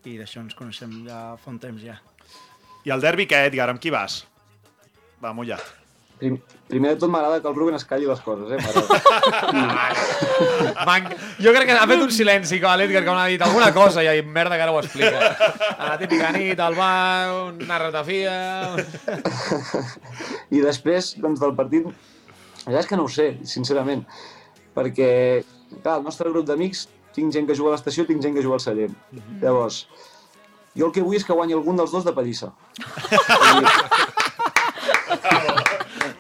[0.05, 1.95] i d'això ens coneixem ja fa un temps ja.
[2.85, 3.71] I el derbi què, Edgar?
[3.71, 4.25] Amb qui vas?
[5.23, 5.63] Va, mullat.
[6.23, 6.37] Prim,
[6.71, 8.59] primer de tot m'agrada que el Ruben es calli les coses, eh?
[10.87, 11.09] Man...
[11.43, 14.23] Jo crec que ha fet un silenci com l'Edgar, que m'ha dit alguna cosa i
[14.23, 15.33] merda que ara ho explica.
[15.73, 18.37] A la típica nit, al bar, una ratafia...
[20.55, 21.91] I després, doncs, del partit,
[22.69, 24.07] ja és que no ho sé, sincerament,
[24.79, 25.11] perquè,
[25.81, 26.87] clar, el nostre grup d'amics,
[27.19, 28.95] tinc gent que juga a l'estació, tinc gent que juga al Sallent.
[29.43, 29.89] Llavors,
[30.79, 32.55] jo el que vull és que guanyi algun dels dos de pallissa.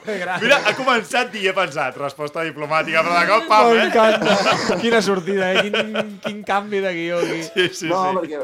[0.06, 3.84] Mira, ha començat i he pensat, resposta diplomàtica, però de cop, pam, eh?
[3.84, 4.78] M'encanta.
[4.82, 5.68] Quina sortida, eh?
[5.68, 7.42] Quin, quin canvi de guió aquí.
[7.46, 8.16] Sí, sí, no, sí.
[8.18, 8.40] perquè,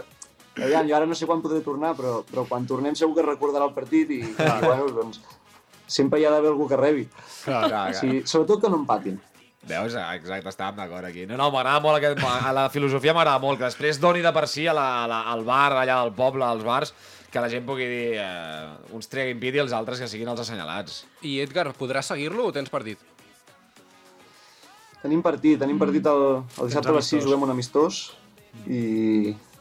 [0.64, 3.66] aviam, jo ara no sé quan podré tornar, però, però quan tornem segur que recordarà
[3.66, 5.22] el partit i, i bueno, doncs,
[5.88, 7.08] sempre hi ha d'haver algú que rebi.
[7.44, 7.96] Clar, clar, clar.
[7.98, 9.18] Sí, sobretot que no empatin.
[9.68, 9.94] Veus?
[9.98, 11.26] Ah, Exacte, estàvem d'acord aquí.
[11.28, 12.22] No, no, m'agrada molt aquest...
[12.24, 15.22] A la filosofia m'agrada molt, que després doni de per si a la, a la,
[15.32, 16.94] al bar, allà del poble, als bars,
[17.32, 20.40] que la gent pugui dir eh, uns treguin pit i els altres que siguin els
[20.44, 21.02] assenyalats.
[21.22, 23.02] I Edgar, podràs seguir-lo o tens partit?
[25.02, 26.24] Tenim partit, tenim partit el,
[26.58, 27.26] el dissabte a les 6, amistós.
[27.28, 28.00] juguem un amistós
[28.66, 28.80] i,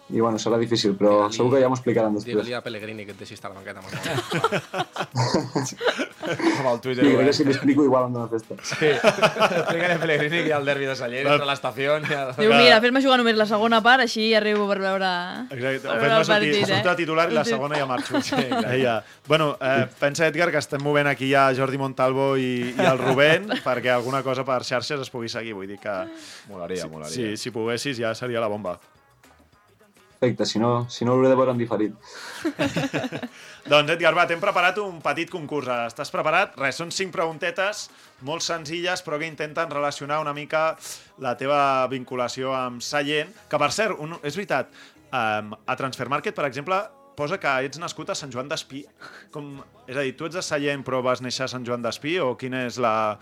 [0.10, 2.38] i bueno, serà difícil, però segur que ja m'ho explicaran després.
[2.38, 3.82] Digue-li a Pellegrini que et deixi estar a la banqueta.
[5.08, 8.56] Amb el Twitter, Sí, crec que si l'explico igual em dóna festa.
[8.64, 8.92] Sí.
[8.94, 12.08] Explica-li a Pellegrini que hi ha el derbi de Sallent entre l'estació el...
[12.08, 15.12] Diu, mira, fes-me jugar només la segona part, així arribo per veure...
[15.52, 16.82] Exacte, per o veure fes-me el sortir, eh?
[16.88, 18.22] a titular i la segona ja marxo.
[18.24, 18.48] Sí,
[18.84, 18.98] ja.
[19.28, 23.52] Bueno, eh, pensa, Edgar, que estem movent aquí ja Jordi Montalvo i, i el Rubén
[23.68, 25.56] perquè alguna cosa per xarxes es pugui seguir.
[25.58, 25.96] Vull dir que
[26.48, 27.14] Molaria, molaria.
[27.14, 28.78] si, si poguessis ja seria la bomba.
[30.20, 31.94] Perfecte, si no, si no l'hauré de veure en diferit.
[33.70, 35.68] Doncs, Edgar, va, t'hem preparat un petit concurs.
[35.92, 36.56] Estàs preparat?
[36.58, 37.88] Res, són cinc preguntetes
[38.26, 40.72] molt senzilles, però que intenten relacionar una mica
[41.22, 41.60] la teva
[41.92, 43.34] vinculació amb Sallent.
[43.52, 44.72] Que, per cert, un, és veritat,
[45.12, 46.80] um, a Transfer Market, per exemple,
[47.18, 48.86] posa que ets nascut a Sant Joan d'Espí.
[49.34, 52.18] Com, és a dir, tu ets de Sallent però vas néixer a Sant Joan d'Espí
[52.24, 53.18] o quin és la-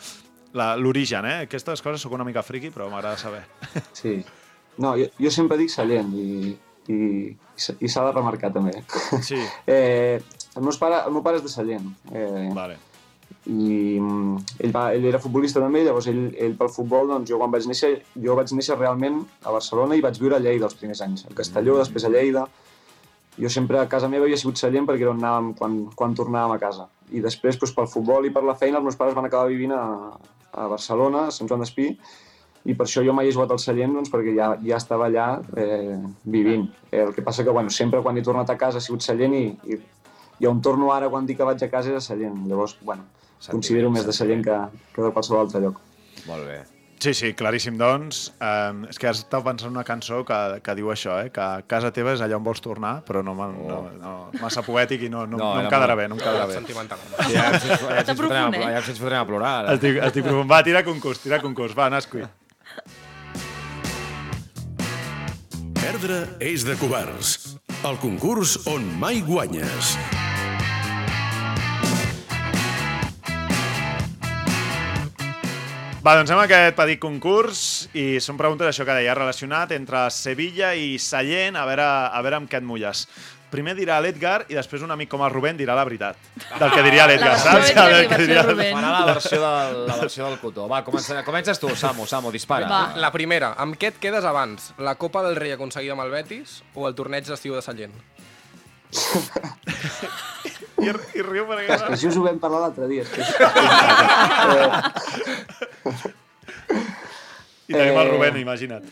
[0.56, 1.38] la- l'origen, eh?
[1.50, 3.44] Aquestes coses sóc una mica friqui, però m'agrada saber.
[3.92, 4.22] Sí.
[4.78, 6.52] No, jo, jo sempre dic Sallent i,
[6.92, 7.36] i,
[7.80, 8.76] i s'ha de remarcar també.
[9.24, 9.40] Sí,
[9.76, 10.20] Eh,
[10.56, 11.88] el, meu pare, el meu pare és de Sallent.
[12.12, 12.78] Eh, vale.
[13.46, 17.40] i mm, ell, va, ell era futbolista també, llavors ell, ell pel futbol, doncs jo
[17.42, 20.78] quan vaig néixer, jo vaig néixer realment a Barcelona i vaig viure a Lleida els
[20.80, 22.46] primers anys, a Castelló, després a Lleida.
[23.36, 26.56] Jo sempre a casa meva havia sigut Sallent perquè era on anàvem quan, quan tornàvem
[26.56, 26.88] a casa.
[27.12, 29.76] I després, doncs, pel futbol i per la feina, els meus pares van acabar vivint
[29.76, 29.84] a,
[30.56, 31.90] a Barcelona, a Sant Joan d'Espí,
[32.66, 35.28] i per això jo mai he jugat al Sallent, doncs, perquè ja, ja estava allà
[35.58, 36.66] eh, vivint.
[36.92, 39.36] Eh, el que passa que, bueno, sempre quan he tornat a casa ha sigut Sallent
[39.38, 39.80] i, i,
[40.42, 42.48] i on torno ara quan dic que vaig a casa és a Sallent.
[42.50, 43.06] Llavors, bueno,
[43.52, 44.62] considero més de Sallent que,
[44.96, 45.78] que de qualsevol altre lloc.
[46.26, 46.64] Molt bé.
[47.06, 48.32] Sí, sí, claríssim, doncs.
[48.40, 51.30] Um, és que has estat pensant en una cançó que, que diu això, eh?
[51.34, 53.50] que casa teva és allà on vols tornar, però no, oh.
[53.60, 56.24] no, no massa poètic i no, no, no, no em quedarà molt- bé, no em
[56.24, 56.56] quedarà bé.
[56.62, 57.04] Sentimental.
[57.20, 58.72] Sí, ja ens, ja ens, Està ens, fotrem, profund, a, eh?
[58.72, 59.54] ja ens fotrem a plorar.
[59.60, 59.78] Ara.
[59.78, 60.50] Estic, estic profund.
[60.56, 61.78] Va, tira concurs, tira concurs.
[61.78, 62.24] Va, Nasqui.
[65.86, 67.60] Perdre és de covards.
[67.86, 69.92] El concurs on mai guanyes.
[76.02, 77.62] Va, doncs a aquest petit concurs
[77.94, 82.42] i són preguntes, això que deia, relacionat entre Sevilla i Sallent, a veure, a veure
[82.42, 83.06] amb què et mulles.
[83.56, 86.20] Primer dirà l'Edgar i després un amic com el Rubén dirà la veritat.
[86.60, 87.70] Del que diria l'Edgar, La versió saps?
[87.72, 88.74] Edgar i El que diria- Rubén.
[88.76, 90.68] Farà la versió, del, la versió del cotó.
[90.72, 92.68] Va, comença, comences tu, Samu, Samu, dispara.
[92.70, 92.82] Va.
[93.00, 94.74] La primera, amb què et quedes abans?
[94.78, 97.96] La Copa del Rei aconseguida amb el Betis o el torneig d'estiu de Sallent?
[100.80, 100.88] I,
[101.18, 101.74] i riu perquè...
[101.74, 103.04] És que això us ho vam parlar l'altre dia.
[103.04, 103.24] És que...
[107.68, 108.12] I tenim el Eh.
[108.12, 108.86] Rubén, imagina't.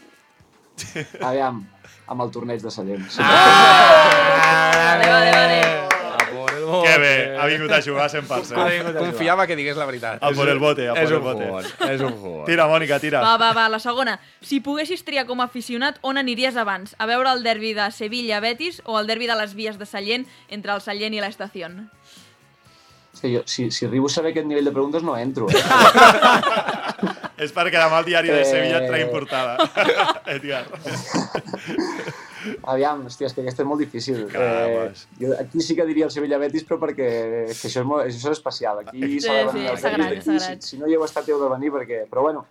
[1.21, 1.59] Aviam,
[2.07, 3.09] amb el torneig de Sallent.
[3.09, 3.21] Sí.
[3.21, 5.61] Vale, vale, vale.
[6.83, 8.97] Que bé, ha vingut a jugar 100%.
[8.97, 10.23] Confiava que digués la veritat.
[10.23, 11.45] A por el bote, a por És el bote.
[11.45, 12.45] jugón, és un jugón.
[12.45, 13.21] Tira, Mònica, tira.
[13.21, 14.19] Va, va, va, la segona.
[14.41, 16.95] Si poguessis triar com a aficionat, on aniries abans?
[16.97, 20.73] A veure el derbi de Sevilla-Betis o el derbi de les vies de Sallent entre
[20.73, 21.69] el Sallent i l'Estació?
[23.23, 25.45] Sí, jo, si, si arribo a saber aquest nivell de preguntes no entro.
[25.47, 25.59] Eh?
[27.45, 28.41] És perquè demà el diari de.
[28.43, 29.53] Sevilla et traiem portada.
[30.33, 30.65] Edgar.
[32.67, 34.25] Aviam, hòstia, és que aquesta és molt difícil.
[34.27, 37.07] Eh, jo aquí sí que diria el Sevilla Betis, però perquè
[37.47, 38.83] que això, és molt, això és especial.
[38.83, 40.67] Aquí Sí, s'ha de sí, venir als sagrat, sagrat.
[40.67, 42.03] Si, si no hi heu estat, heu de venir, perquè...
[42.11, 42.43] Però bueno,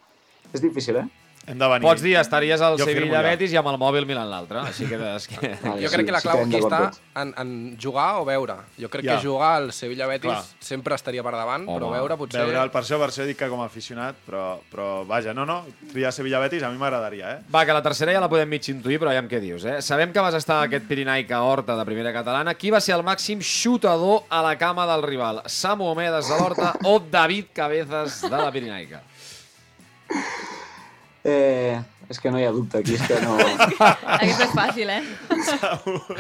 [0.55, 1.07] és difícil, eh?
[1.45, 1.83] Hem de venir.
[1.83, 4.61] Pots dir, estaries al Jo firmo Sevilla-Betis i amb el mòbil mirant l'altre.
[4.63, 4.99] Així que...
[5.17, 5.41] És que...
[5.65, 6.79] Vale, Jo sí, crec que la sí clau hem aquí està
[7.19, 7.51] en, en
[7.83, 8.55] jugar o veure.
[8.79, 9.17] Jo crec Ja.
[9.19, 10.45] que jugar al Sevilla-Betis Clar.
[10.63, 12.45] sempre estaria per davant, però Home, veure potser...
[12.47, 15.59] Veure, per això, per això dic que com a aficionat, però, però vaja, no, no,
[15.91, 17.39] triar Sevilla-Betis a mi m'agradaria, eh?
[17.51, 19.81] Va, que la tercera ja la podem mig intuir, però aviam què dius, eh?
[19.83, 22.55] Sabem que vas estar a aquest Pirinaica Horta de primera catalana.
[22.55, 25.43] Qui va ser el màxim xutador a la cama del rival?
[25.51, 29.03] Samu Omedes de l'Horta o David Cabezas de la Pirinaica?
[31.25, 31.79] Eh,
[32.11, 33.37] és que no hi ha dubte, aquí és que no...
[34.19, 35.01] Aquesta és fàcil, eh?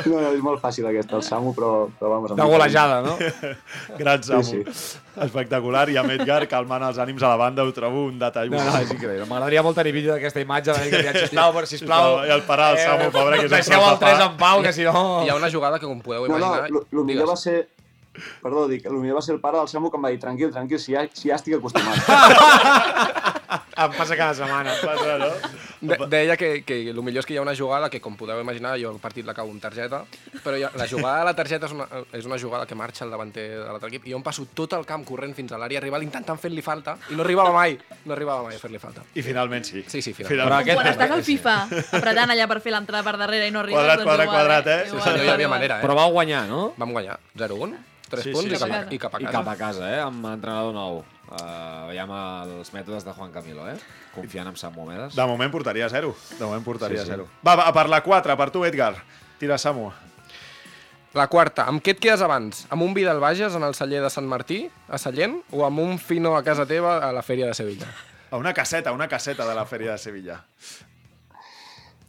[0.07, 2.33] No, no, és molt fàcil aquesta, el Samu, però, però vamos...
[2.39, 3.17] De golejada, no?
[4.01, 4.47] Gran Samu.
[4.47, 4.63] Sí,
[5.27, 5.89] Espectacular.
[5.93, 8.49] I amb Edgar calmant els ànims a la banda ho trobo un detall.
[8.55, 9.27] No, no, és increïble.
[9.29, 12.09] M'agradaria molt tenir vídeo d'aquesta imatge, de sisplau, per sisplau.
[12.23, 14.17] No, i el parar el Samu, pobre, que és Deixeu el trapapà.
[14.17, 15.05] 3 en pau, que si no...
[15.27, 16.89] Hi ha una jugada que, com podeu No, no, imaginar...
[16.89, 17.67] el millor va ser...
[18.43, 20.53] Perdó, dic, el millor va ser el pare del Samu que em va dir tranquil,
[20.53, 23.41] tranquil, si ja, si ja estic acostumat.
[23.53, 24.73] Em passa cada setmana.
[24.83, 25.31] Passa, no?
[25.83, 28.39] De, deia que, que el millor és que hi ha una jugada que, com podeu
[28.41, 30.05] imaginar, jo el partit l'acabo amb targeta,
[30.45, 33.11] però ha, la jugada de la targeta és una, és una jugada que marxa el
[33.11, 35.83] davanter de l'altre equip i jo em passo tot el camp corrent fins a l'àrea
[35.83, 37.75] rival intentant fer-li falta i no arribava mai,
[38.07, 39.03] no arribava mai a fer-li falta.
[39.15, 39.83] I finalment sí.
[39.89, 40.47] Sí, sí, finalment.
[40.47, 41.57] Però aquest- Quan estàs al FIFA
[41.99, 44.67] apretant allà per fer l'entrada per darrere i no arribes, Quadrat, doncs quadrat, igual, quadrat,
[44.67, 44.87] eh?
[44.87, 45.83] Igual, Sí, no hi havia manera, eh?
[45.83, 46.63] Però vau guanyar, no?
[46.79, 47.75] Vam guanyar 0-1,
[48.09, 48.75] 3 Sí, punts sí, i, cap sí.
[48.79, 49.39] a, i cap a I casa.
[49.39, 50.01] cap a casa, eh?
[50.05, 51.03] Amb entrenador nou.
[51.33, 53.77] Uh, veiem els mètodes de Juan Camilo, eh?
[54.15, 55.15] Confiant en Samu Omedes.
[55.17, 56.11] De moment portaria zero.
[56.39, 57.11] De moment portaria Sí, sí.
[57.15, 57.29] zero.
[57.47, 58.95] Va, va, per la 4, per tu, Edgar.
[59.41, 59.91] Tira, Samu.
[61.15, 62.67] La quarta, amb què et quedes abans?
[62.73, 65.81] Amb un vi del Bages en el celler de Sant Martí, a Sallent, o amb
[65.81, 67.89] un fino a casa teva a la Fèria de Sevilla?
[68.31, 70.39] A una caseta, una caseta de la Fèria de Sevilla.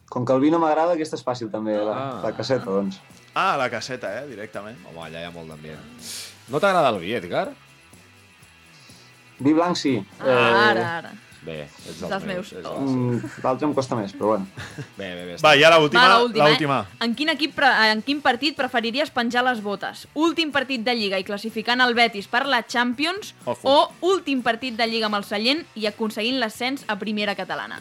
[0.08, 2.20] Com que el vi no m'agrada, aquesta és fàcil també, la, Ah.
[2.22, 3.00] la caseta, doncs.
[3.34, 4.78] Ah, la caseta, eh, directament.
[4.86, 5.80] Home, allà hi ha molt d'ambient.
[6.48, 7.48] No t'agrada el vi, Edgar?
[9.38, 9.98] Vi blanc sí.
[10.20, 11.12] Ah, ara, ara.
[11.44, 12.50] Bé, ets dels, Dels meus.
[12.56, 14.46] Mm, L'altre em costa més, però bueno.
[14.96, 15.34] Bé, bé, bé.
[15.44, 16.06] Va, i ara l'última.
[16.08, 17.02] Va, l'última, eh?
[17.04, 20.06] En quin, equip, pre- en quin partit preferiries penjar les botes?
[20.14, 23.60] Últim partit de Lliga i classificant el Betis per la Champions Ojo.
[23.68, 27.76] o últim partit de Lliga amb el Sallent i aconseguint l'ascens a primera catalana?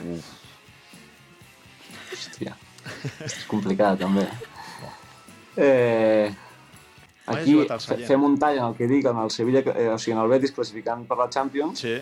[2.11, 2.57] Hòstia,
[3.23, 4.27] és complicada també.
[5.55, 6.33] Eh,
[7.25, 7.53] aquí
[8.07, 10.29] fem un tall en el que dic, en el Sevilla, eh, o sigui, en el
[10.29, 11.95] Betis classificant per la Champions, Sí.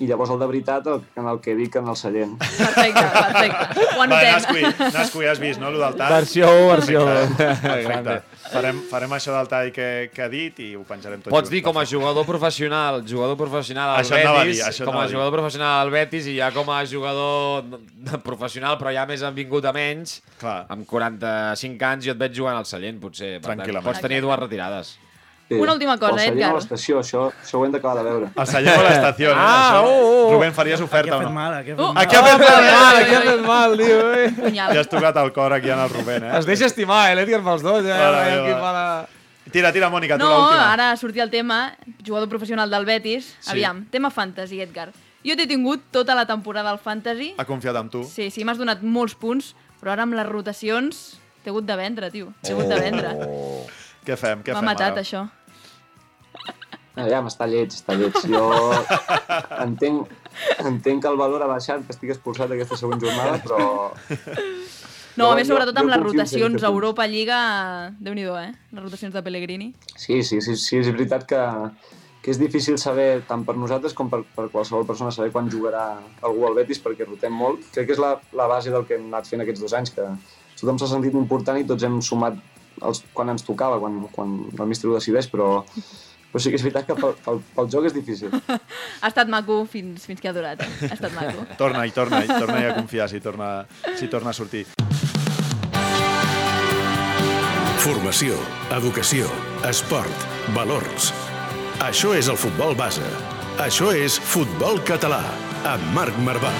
[0.00, 2.36] I llavors el de veritat el, en el que dic en el Sallent.
[2.38, 3.80] Perfecte, perfecte.
[3.82, 4.32] Ho Va, anotem.
[4.36, 4.62] Nasqui,
[4.98, 6.12] Nasqui, has vist, no, el del tall?
[6.12, 7.48] Versió 1, versió Perfecte.
[7.48, 7.60] 2.
[7.62, 8.18] Perfecte.
[8.48, 11.52] Farem, farem això del tall que, que ha dit i ho penjarem tot Pots just.
[11.52, 15.12] dir com a jugador professional, jugador professional al Això dir, Betis, això com a dir.
[15.16, 19.34] jugador professional al Betis i ja com a jugador de- professional, però ja més han
[19.36, 20.62] vingut a menys, Clar.
[20.72, 23.34] amb 45 anys jo et veig jugant al Sallent, potser.
[23.40, 23.84] Per tant, Tranquil·lament.
[23.90, 24.94] pots tenir dues retirades.
[25.48, 25.54] Sí.
[25.54, 26.52] Una última cosa, Edgar.
[26.52, 28.26] o l'estació, això, això ho hem d'acabar de veure.
[28.36, 29.34] El Sallent o l'estació, eh?
[29.34, 30.32] Ah, Això, oh, oh.
[30.34, 31.34] Rubén, faries Aquí oferta ha o fet no?
[31.34, 32.02] mal, aquí ha fet Uh, mal.
[32.02, 34.12] Aquí ha fet mal, aquí ha fet mal, tio.
[34.12, 34.52] Eh?
[34.54, 36.34] Ja has tocat el cor aquí en el Rubén, eh?
[36.38, 37.80] Es deixa estimar, eh, l'Edgar pels dos.
[37.82, 37.88] Eh?
[37.88, 38.46] Mare Veiem meva.
[38.46, 39.08] qui fa la...
[39.50, 40.66] Tira, tira, Mònica, tu No, l'última.
[40.74, 41.72] ara sortia el tema,
[42.04, 43.30] jugador professional del Betis.
[43.40, 43.50] Sí.
[43.52, 44.90] Aviam, tema fantasy, Edgar.
[45.24, 47.32] Jo t'he tingut tota la temporada al fantasy.
[47.38, 48.04] Ha confiat en tu.
[48.04, 52.10] Sí, sí, m'has donat molts punts, però ara amb les rotacions t'he hagut de vendre,
[52.12, 52.34] tio.
[52.44, 53.16] T'he hagut de vendre.
[54.04, 54.42] Què fem?
[54.44, 55.00] Què M'ha fem matat, ara?
[55.00, 55.24] això.
[57.06, 58.16] Ja, està lleig, està lleig.
[58.26, 58.42] Jo
[59.66, 60.08] entenc,
[60.66, 63.60] entenc que el valor ha baixat, que estic expulsat aquesta següent jornada, però...
[65.18, 66.68] No, Jo- a més, jo- sobretot amb jo les confio en rotacions a.
[66.70, 67.38] Europa Lliga,
[67.98, 68.52] déu nhi eh?
[68.70, 69.72] Les rotacions de Pellegrini.
[69.98, 71.40] Sí, sí, sí, sí és veritat que,
[72.22, 75.98] que és difícil saber, tant per nosaltres com per, per qualsevol persona, saber quan jugarà
[76.22, 77.66] algú al Betis, perquè rotem molt.
[77.74, 80.06] Crec que és la, la base del que hem anat fent aquests dos anys, que
[80.60, 82.38] tothom s'ha sentit important i tots hem sumat
[82.86, 85.64] els, quan ens tocava, quan, quan el míster ho decideix, però,
[86.32, 88.34] però sí que és veritat que pel, pel, pel joc és difícil.
[89.02, 90.60] Ha estat maco fins, fins que ha durat.
[90.60, 91.46] Ha estat maco.
[91.60, 93.50] Torna-hi, torna-hi, torna-hi a confiar si torna,
[93.96, 94.66] si torna a sortir.
[97.78, 98.36] Formació,
[98.74, 99.30] educació,
[99.68, 101.12] esport, valors.
[101.86, 103.06] Això és el futbol base.
[103.62, 105.22] Això és Futbol Català,
[105.66, 106.52] amb Marc Marvà.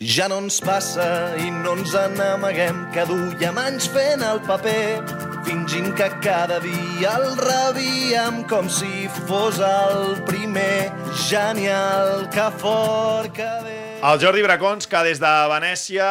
[0.00, 5.02] Ja no ens passa i no ens n'amaguem que duiem anys fent el paper
[5.44, 10.88] fingint que cada dia el rebíem com si fos el primer
[11.28, 16.08] genial que fort que bé El Jordi Bracons, que des de Venècia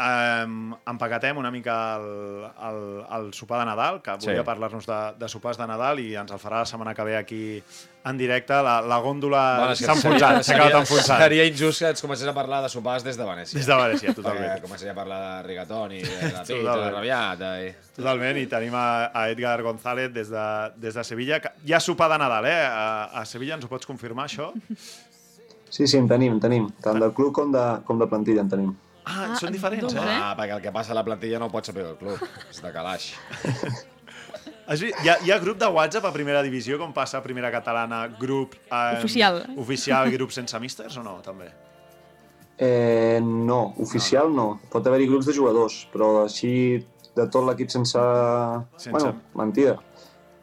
[0.00, 0.46] eh,
[0.90, 2.80] empaquetem una mica el, el,
[3.18, 4.46] el sopar de Nadal, que volia Sí.
[4.46, 7.62] parlar-nos de, de sopars de Nadal i ens el farà la setmana que ve aquí
[8.04, 8.54] en directe.
[8.62, 11.20] La, la Bueno, que s'ha enfonsat, s'ha acabat seria- enfonsant.
[11.20, 13.58] Seria injust que ens comencés a parlar de sopars des de Venècia.
[13.58, 14.46] Des de Venècia, totalment.
[14.48, 16.84] Perquè començaria a parlar de rigatoni, de la pizza, Totalment.
[16.86, 17.50] de rabiata...
[17.66, 17.74] I...
[18.00, 20.46] Totalment, i tenim a, a Edgar González des de,
[20.80, 21.40] des de Sevilla.
[21.40, 22.60] que Hi ha sopar de Nadal, eh?
[22.64, 24.52] A, a Sevilla ens ho pots confirmar, això?
[25.70, 26.70] Sí, sí, en tenim, en tenim.
[26.82, 28.72] Tant del club com de, com de plantilla en tenim.
[29.04, 30.02] Ah, són diferents, eh?
[30.04, 32.20] Ah, perquè el que passa a la plantilla no ho pot saber el club.
[32.50, 33.12] És de calaix.
[34.70, 34.94] Has vist?
[35.02, 38.04] Hi ha, hi ha grup de WhatsApp a primera divisió, com passa a primera catalana,
[38.20, 38.54] grup...
[38.70, 39.40] Eh, Oficial.
[39.58, 41.48] Oficial, grup sense místers o no, també?
[42.60, 44.60] Eh, no, oficial no.
[44.70, 46.52] Pot haver-hi grups de jugadors, però així
[47.16, 47.98] de tot l'equip sense...
[48.76, 49.78] Sense- Bueno, mentida.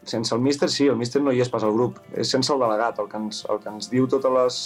[0.08, 2.00] Sense el míster sí, el míster no hi és pas al grup.
[2.16, 4.60] És sense el delegat, el que ens, el que ens diu totes les,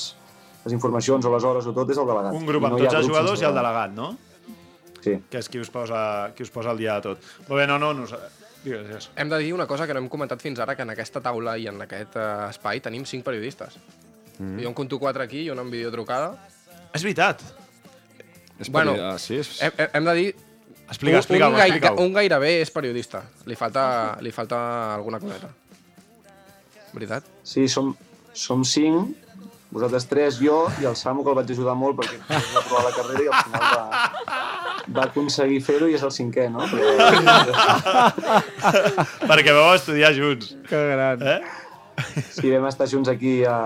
[0.66, 2.36] les informacions o les hores o tot és el delegat.
[2.38, 4.12] Un grup amb no tots els grup jugadors i el delegat, no?
[5.02, 5.16] Sí.
[5.32, 6.04] Que és qui us posa,
[6.38, 7.34] qui us posa el dia de tot.
[7.48, 8.06] Molt bé, no, no, no
[8.64, 9.10] digues, digues.
[9.16, 11.58] Hem de dir una cosa que no hem comentat fins ara, que en aquesta taula
[11.58, 13.80] i en aquest uh, espai tenim cinc periodistes.
[14.38, 14.62] Mm.
[14.62, 16.36] Jo en conto quatre aquí i una en videotrucada.
[16.94, 17.42] És veritat.
[18.60, 19.56] És Bueno, ah, sí, és...
[19.66, 20.30] Hem, hem- de dir...
[20.92, 22.06] Explica, un, explica-ho, un, gaire, explica-ho.
[22.06, 23.24] un gairebé és periodista.
[23.48, 23.84] Li falta,
[24.20, 24.58] li falta
[24.98, 25.48] alguna coseta.
[26.92, 27.30] Veritat?
[27.48, 27.94] Sí, som,
[28.36, 29.16] som cinc,
[29.72, 32.94] vosaltres tres, jo i el Samu, que el vaig ajudar molt perquè va provar la
[32.96, 33.86] carrera i al final va,
[34.98, 36.68] va aconseguir fer-ho i és el cinquè, no?
[36.72, 36.86] Però,
[39.32, 40.54] Perquè vau estudiar junts.
[40.68, 41.24] Que gran.
[41.24, 41.40] Eh?
[42.34, 43.58] sí, vam estar junts aquí a,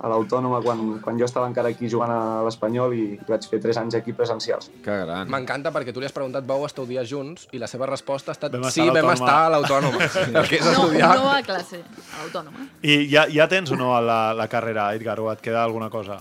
[0.00, 3.76] a l'Autònoma quan, quan jo estava encara aquí jugant a l'Espanyol i vaig fer tres
[3.76, 4.70] anys aquí presencials.
[4.84, 5.28] Que gran.
[5.28, 8.52] M'encanta perquè tu li has preguntat vau estudiar junts i la seva resposta ha estat
[8.56, 10.10] Vam sí, a vam l'Autònoma." estar a l'Autònoma.
[10.40, 11.14] El que és No, estudiar...
[11.20, 11.82] no a classe,
[12.24, 12.64] autònoma.
[12.82, 16.20] I ja, ja tens o no la, la carrera, Edgar, o et queda alguna cosa?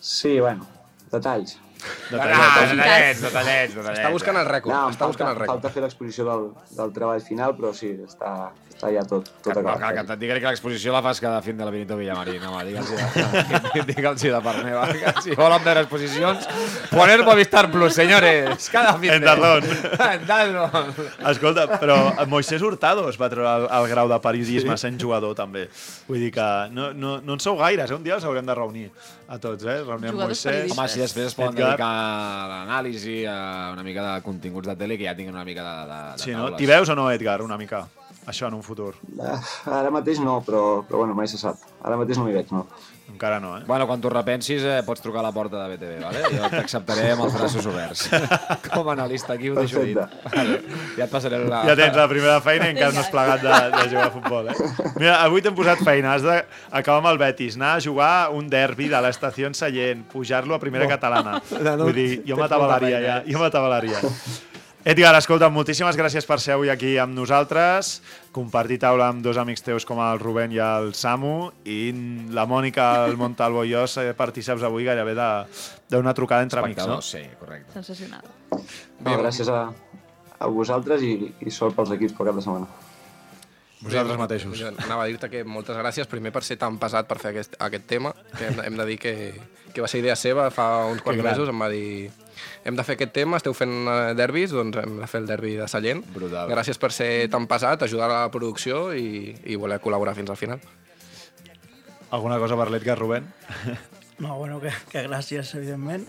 [0.00, 0.66] Sí, bueno,
[1.10, 1.58] detalls.
[1.78, 3.98] Ah, detallets, detallets, detallets.
[4.00, 5.52] Està buscant el rècord, No, està falta, buscant el rècord.
[5.56, 9.62] falta fer l'exposició del, del treball final, però sí, està, està ja tot, tot Que,
[9.62, 10.10] no, que, que acabat.
[10.14, 13.82] et digui que l'exposició la fas cada fin de la Benito Villamarín, home, digue'ls de,
[13.92, 16.48] digue'ls de part meva, que si volen veure exposicions,
[16.90, 19.28] poner Movistar Plus, señores, cada fin En de...
[20.18, 20.94] En Dazón.
[21.30, 24.86] Escolta, però Moisés Hurtado es va treure el, el grau de periodisme sí?
[24.88, 25.68] sent jugador, també.
[26.08, 27.94] Vull dir que no, no, no en sou gaires, eh?
[27.98, 28.90] un dia els haurem de reunir
[29.28, 29.82] a tots, eh?
[29.84, 30.70] Reunir amb Moisés.
[30.72, 31.54] Home, si després es poden.
[31.68, 33.38] Dedicar a l'anàlisi, a
[33.72, 36.34] una mica de continguts de tele, que ja tinguin una mica de, de, de Sí,
[36.36, 36.50] no?
[36.58, 37.86] T'hi veus o no, Edgar, una mica?
[38.28, 38.92] Això en un futur.
[39.24, 39.38] Ah,
[39.78, 41.62] Ara mateix no, però, però bueno, mai se sap.
[41.80, 42.66] Ara mateix no m'hi veig, no.
[43.08, 43.62] Encara no, eh?
[43.66, 46.20] Bueno, quan t'ho repensis, eh, pots trucar a la porta de BTV, vale?
[46.28, 48.04] Jo t'acceptaré amb els braços oberts.
[48.74, 49.96] Com a analista aquí ho deixo dit.
[49.96, 50.58] Vale.
[50.98, 51.62] Ja et passaré la...
[51.70, 54.50] Ja tens la primera feina i encara no has plegat de, de jugar a futbol,
[54.52, 54.56] eh?
[54.98, 56.12] Mira, avui t'hem posat feina.
[56.18, 60.60] Has d'acabar amb el Betis, anar a jugar un derbi de l'estació Sallent, pujar-lo a
[60.60, 61.38] primera catalana.
[61.48, 64.02] Vull dir, jo m'atabalaria ja, jo m'atabalaria.
[64.88, 67.98] Edgar, escolta, moltíssimes gràcies per ser avui aquí amb nosaltres,
[68.32, 71.90] compartir taula amb dos amics teus com el Rubén i el Samu, i
[72.32, 75.44] la Mònica, el Montalvo i jo eh, partíceps avui gairebé de-
[75.92, 77.02] d'una trucada entre amics, no?
[77.04, 77.68] Sí, correcte.
[77.74, 78.22] Sensacional.
[79.04, 79.66] no gràcies a,
[80.38, 82.70] a vosaltres i, i sort pels equips pel cap de setmana.
[83.82, 84.56] Vosaltres mateixos.
[84.58, 87.60] Jo anava a dir-te que moltes gràcies, primer per ser tan pesat per fer aquest,
[87.60, 89.14] aquest tema, que hem, hem de dir que,
[89.74, 92.08] que va ser idea seva fa uns quants mesos, em va dir
[92.64, 95.54] hem de fer aquest tema, esteu fent eh, derbis, doncs hem de fer el derbi
[95.58, 96.02] de Sallent.
[96.14, 96.50] Brutal.
[96.52, 100.40] Gràcies per ser tan pesat, ajudar a la producció i, i voler col·laborar fins al
[100.40, 100.62] final.
[102.10, 103.28] Alguna cosa per l'Edgar, Rubén?
[104.18, 106.02] No, bueno, que, que gràcies, evidentment,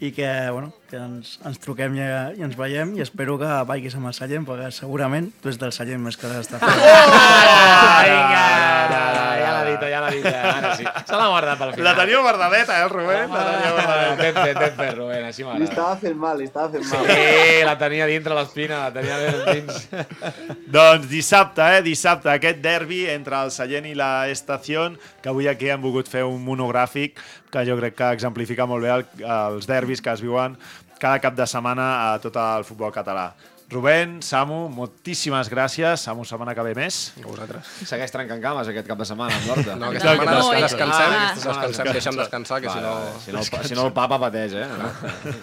[0.00, 2.06] i que, bueno, que ens, ens truquem i,
[2.40, 5.74] i ens veiem i espero que vagis amb el Sallent, perquè segurament tu ets del
[5.76, 6.86] Sallent més que d'estar fent.
[6.88, 9.29] Ah, vinga!
[9.70, 10.26] Dit, ja l'ha dit.
[10.30, 10.84] Ara sí.
[11.06, 11.86] Se l'ha guardat pel final.
[11.88, 13.30] La tenia guardadeta, eh, el Rubén?
[13.32, 14.16] La tenia guardadeta.
[14.20, 15.70] Ben fet, ben fet, Rubén, així Li m'agrada.
[15.70, 17.06] estava fent mal, li estava fent mal.
[17.10, 19.88] Sí, la tenia dintre l'espina, la tenia ben dins.
[20.78, 21.82] Doncs dissabte, eh?
[21.86, 24.88] Dissabte, aquest derbi entre el Sallent i la Estació,
[25.22, 27.18] que avui aquí hem volgut fer un monogràfic
[27.50, 30.54] que jo crec que exemplifica molt bé el, els derbis que es viuen
[31.00, 33.30] cada cap de setmana a tot el futbol català.
[33.70, 36.02] Rubén, Samu, moltíssimes gràcies.
[36.02, 37.12] Samu, setmana que ve més.
[37.22, 37.68] A vosaltres.
[37.86, 39.76] Segueix trencant cames aquest cap de setmana amb l'Horta.
[39.78, 41.28] No, aquesta setmana no, des- eh, descansem, ah.
[41.36, 42.96] descansem, deixa'm descansar, que si no...
[43.22, 44.66] Si no, si no el papa pateix, eh?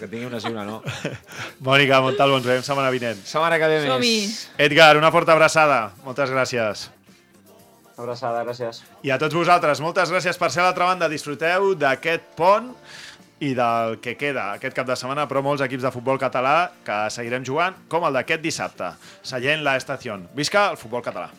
[0.01, 0.82] Que tingui una sí, una no.
[1.63, 3.23] Mònica Montalvo, ens veiem setmana vinent.
[3.23, 4.43] Setmana que ve més.
[4.59, 5.82] Edgar, una forta abraçada.
[6.03, 6.89] Moltes gràcies.
[7.97, 8.84] Abraçada, gràcies.
[9.07, 11.07] I a tots vosaltres, moltes gràcies per ser a l'altra banda.
[11.09, 12.73] Disfruteu d'aquest pont
[13.39, 17.01] i del que queda aquest cap de setmana, però molts equips de futbol català que
[17.13, 18.93] seguirem jugant, com el d'aquest dissabte.
[19.21, 20.17] Sallent la estació.
[20.38, 21.29] Visca el futbol català.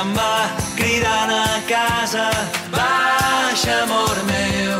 [0.00, 2.26] Se'n va cridant a casa.
[2.72, 4.78] Baixa, amor meu,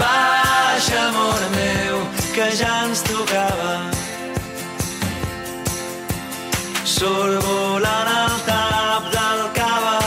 [0.00, 1.96] baixa, amor meu,
[2.34, 3.74] que ja ens tocava.
[6.94, 10.00] Surt volant el tap del cava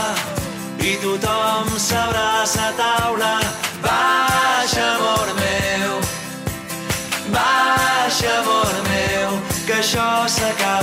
[0.90, 3.34] i tothom s'abraça a taula.
[3.86, 6.00] Baixa, amor meu,
[7.38, 10.79] Baixa, amor meu, que això s'acaba.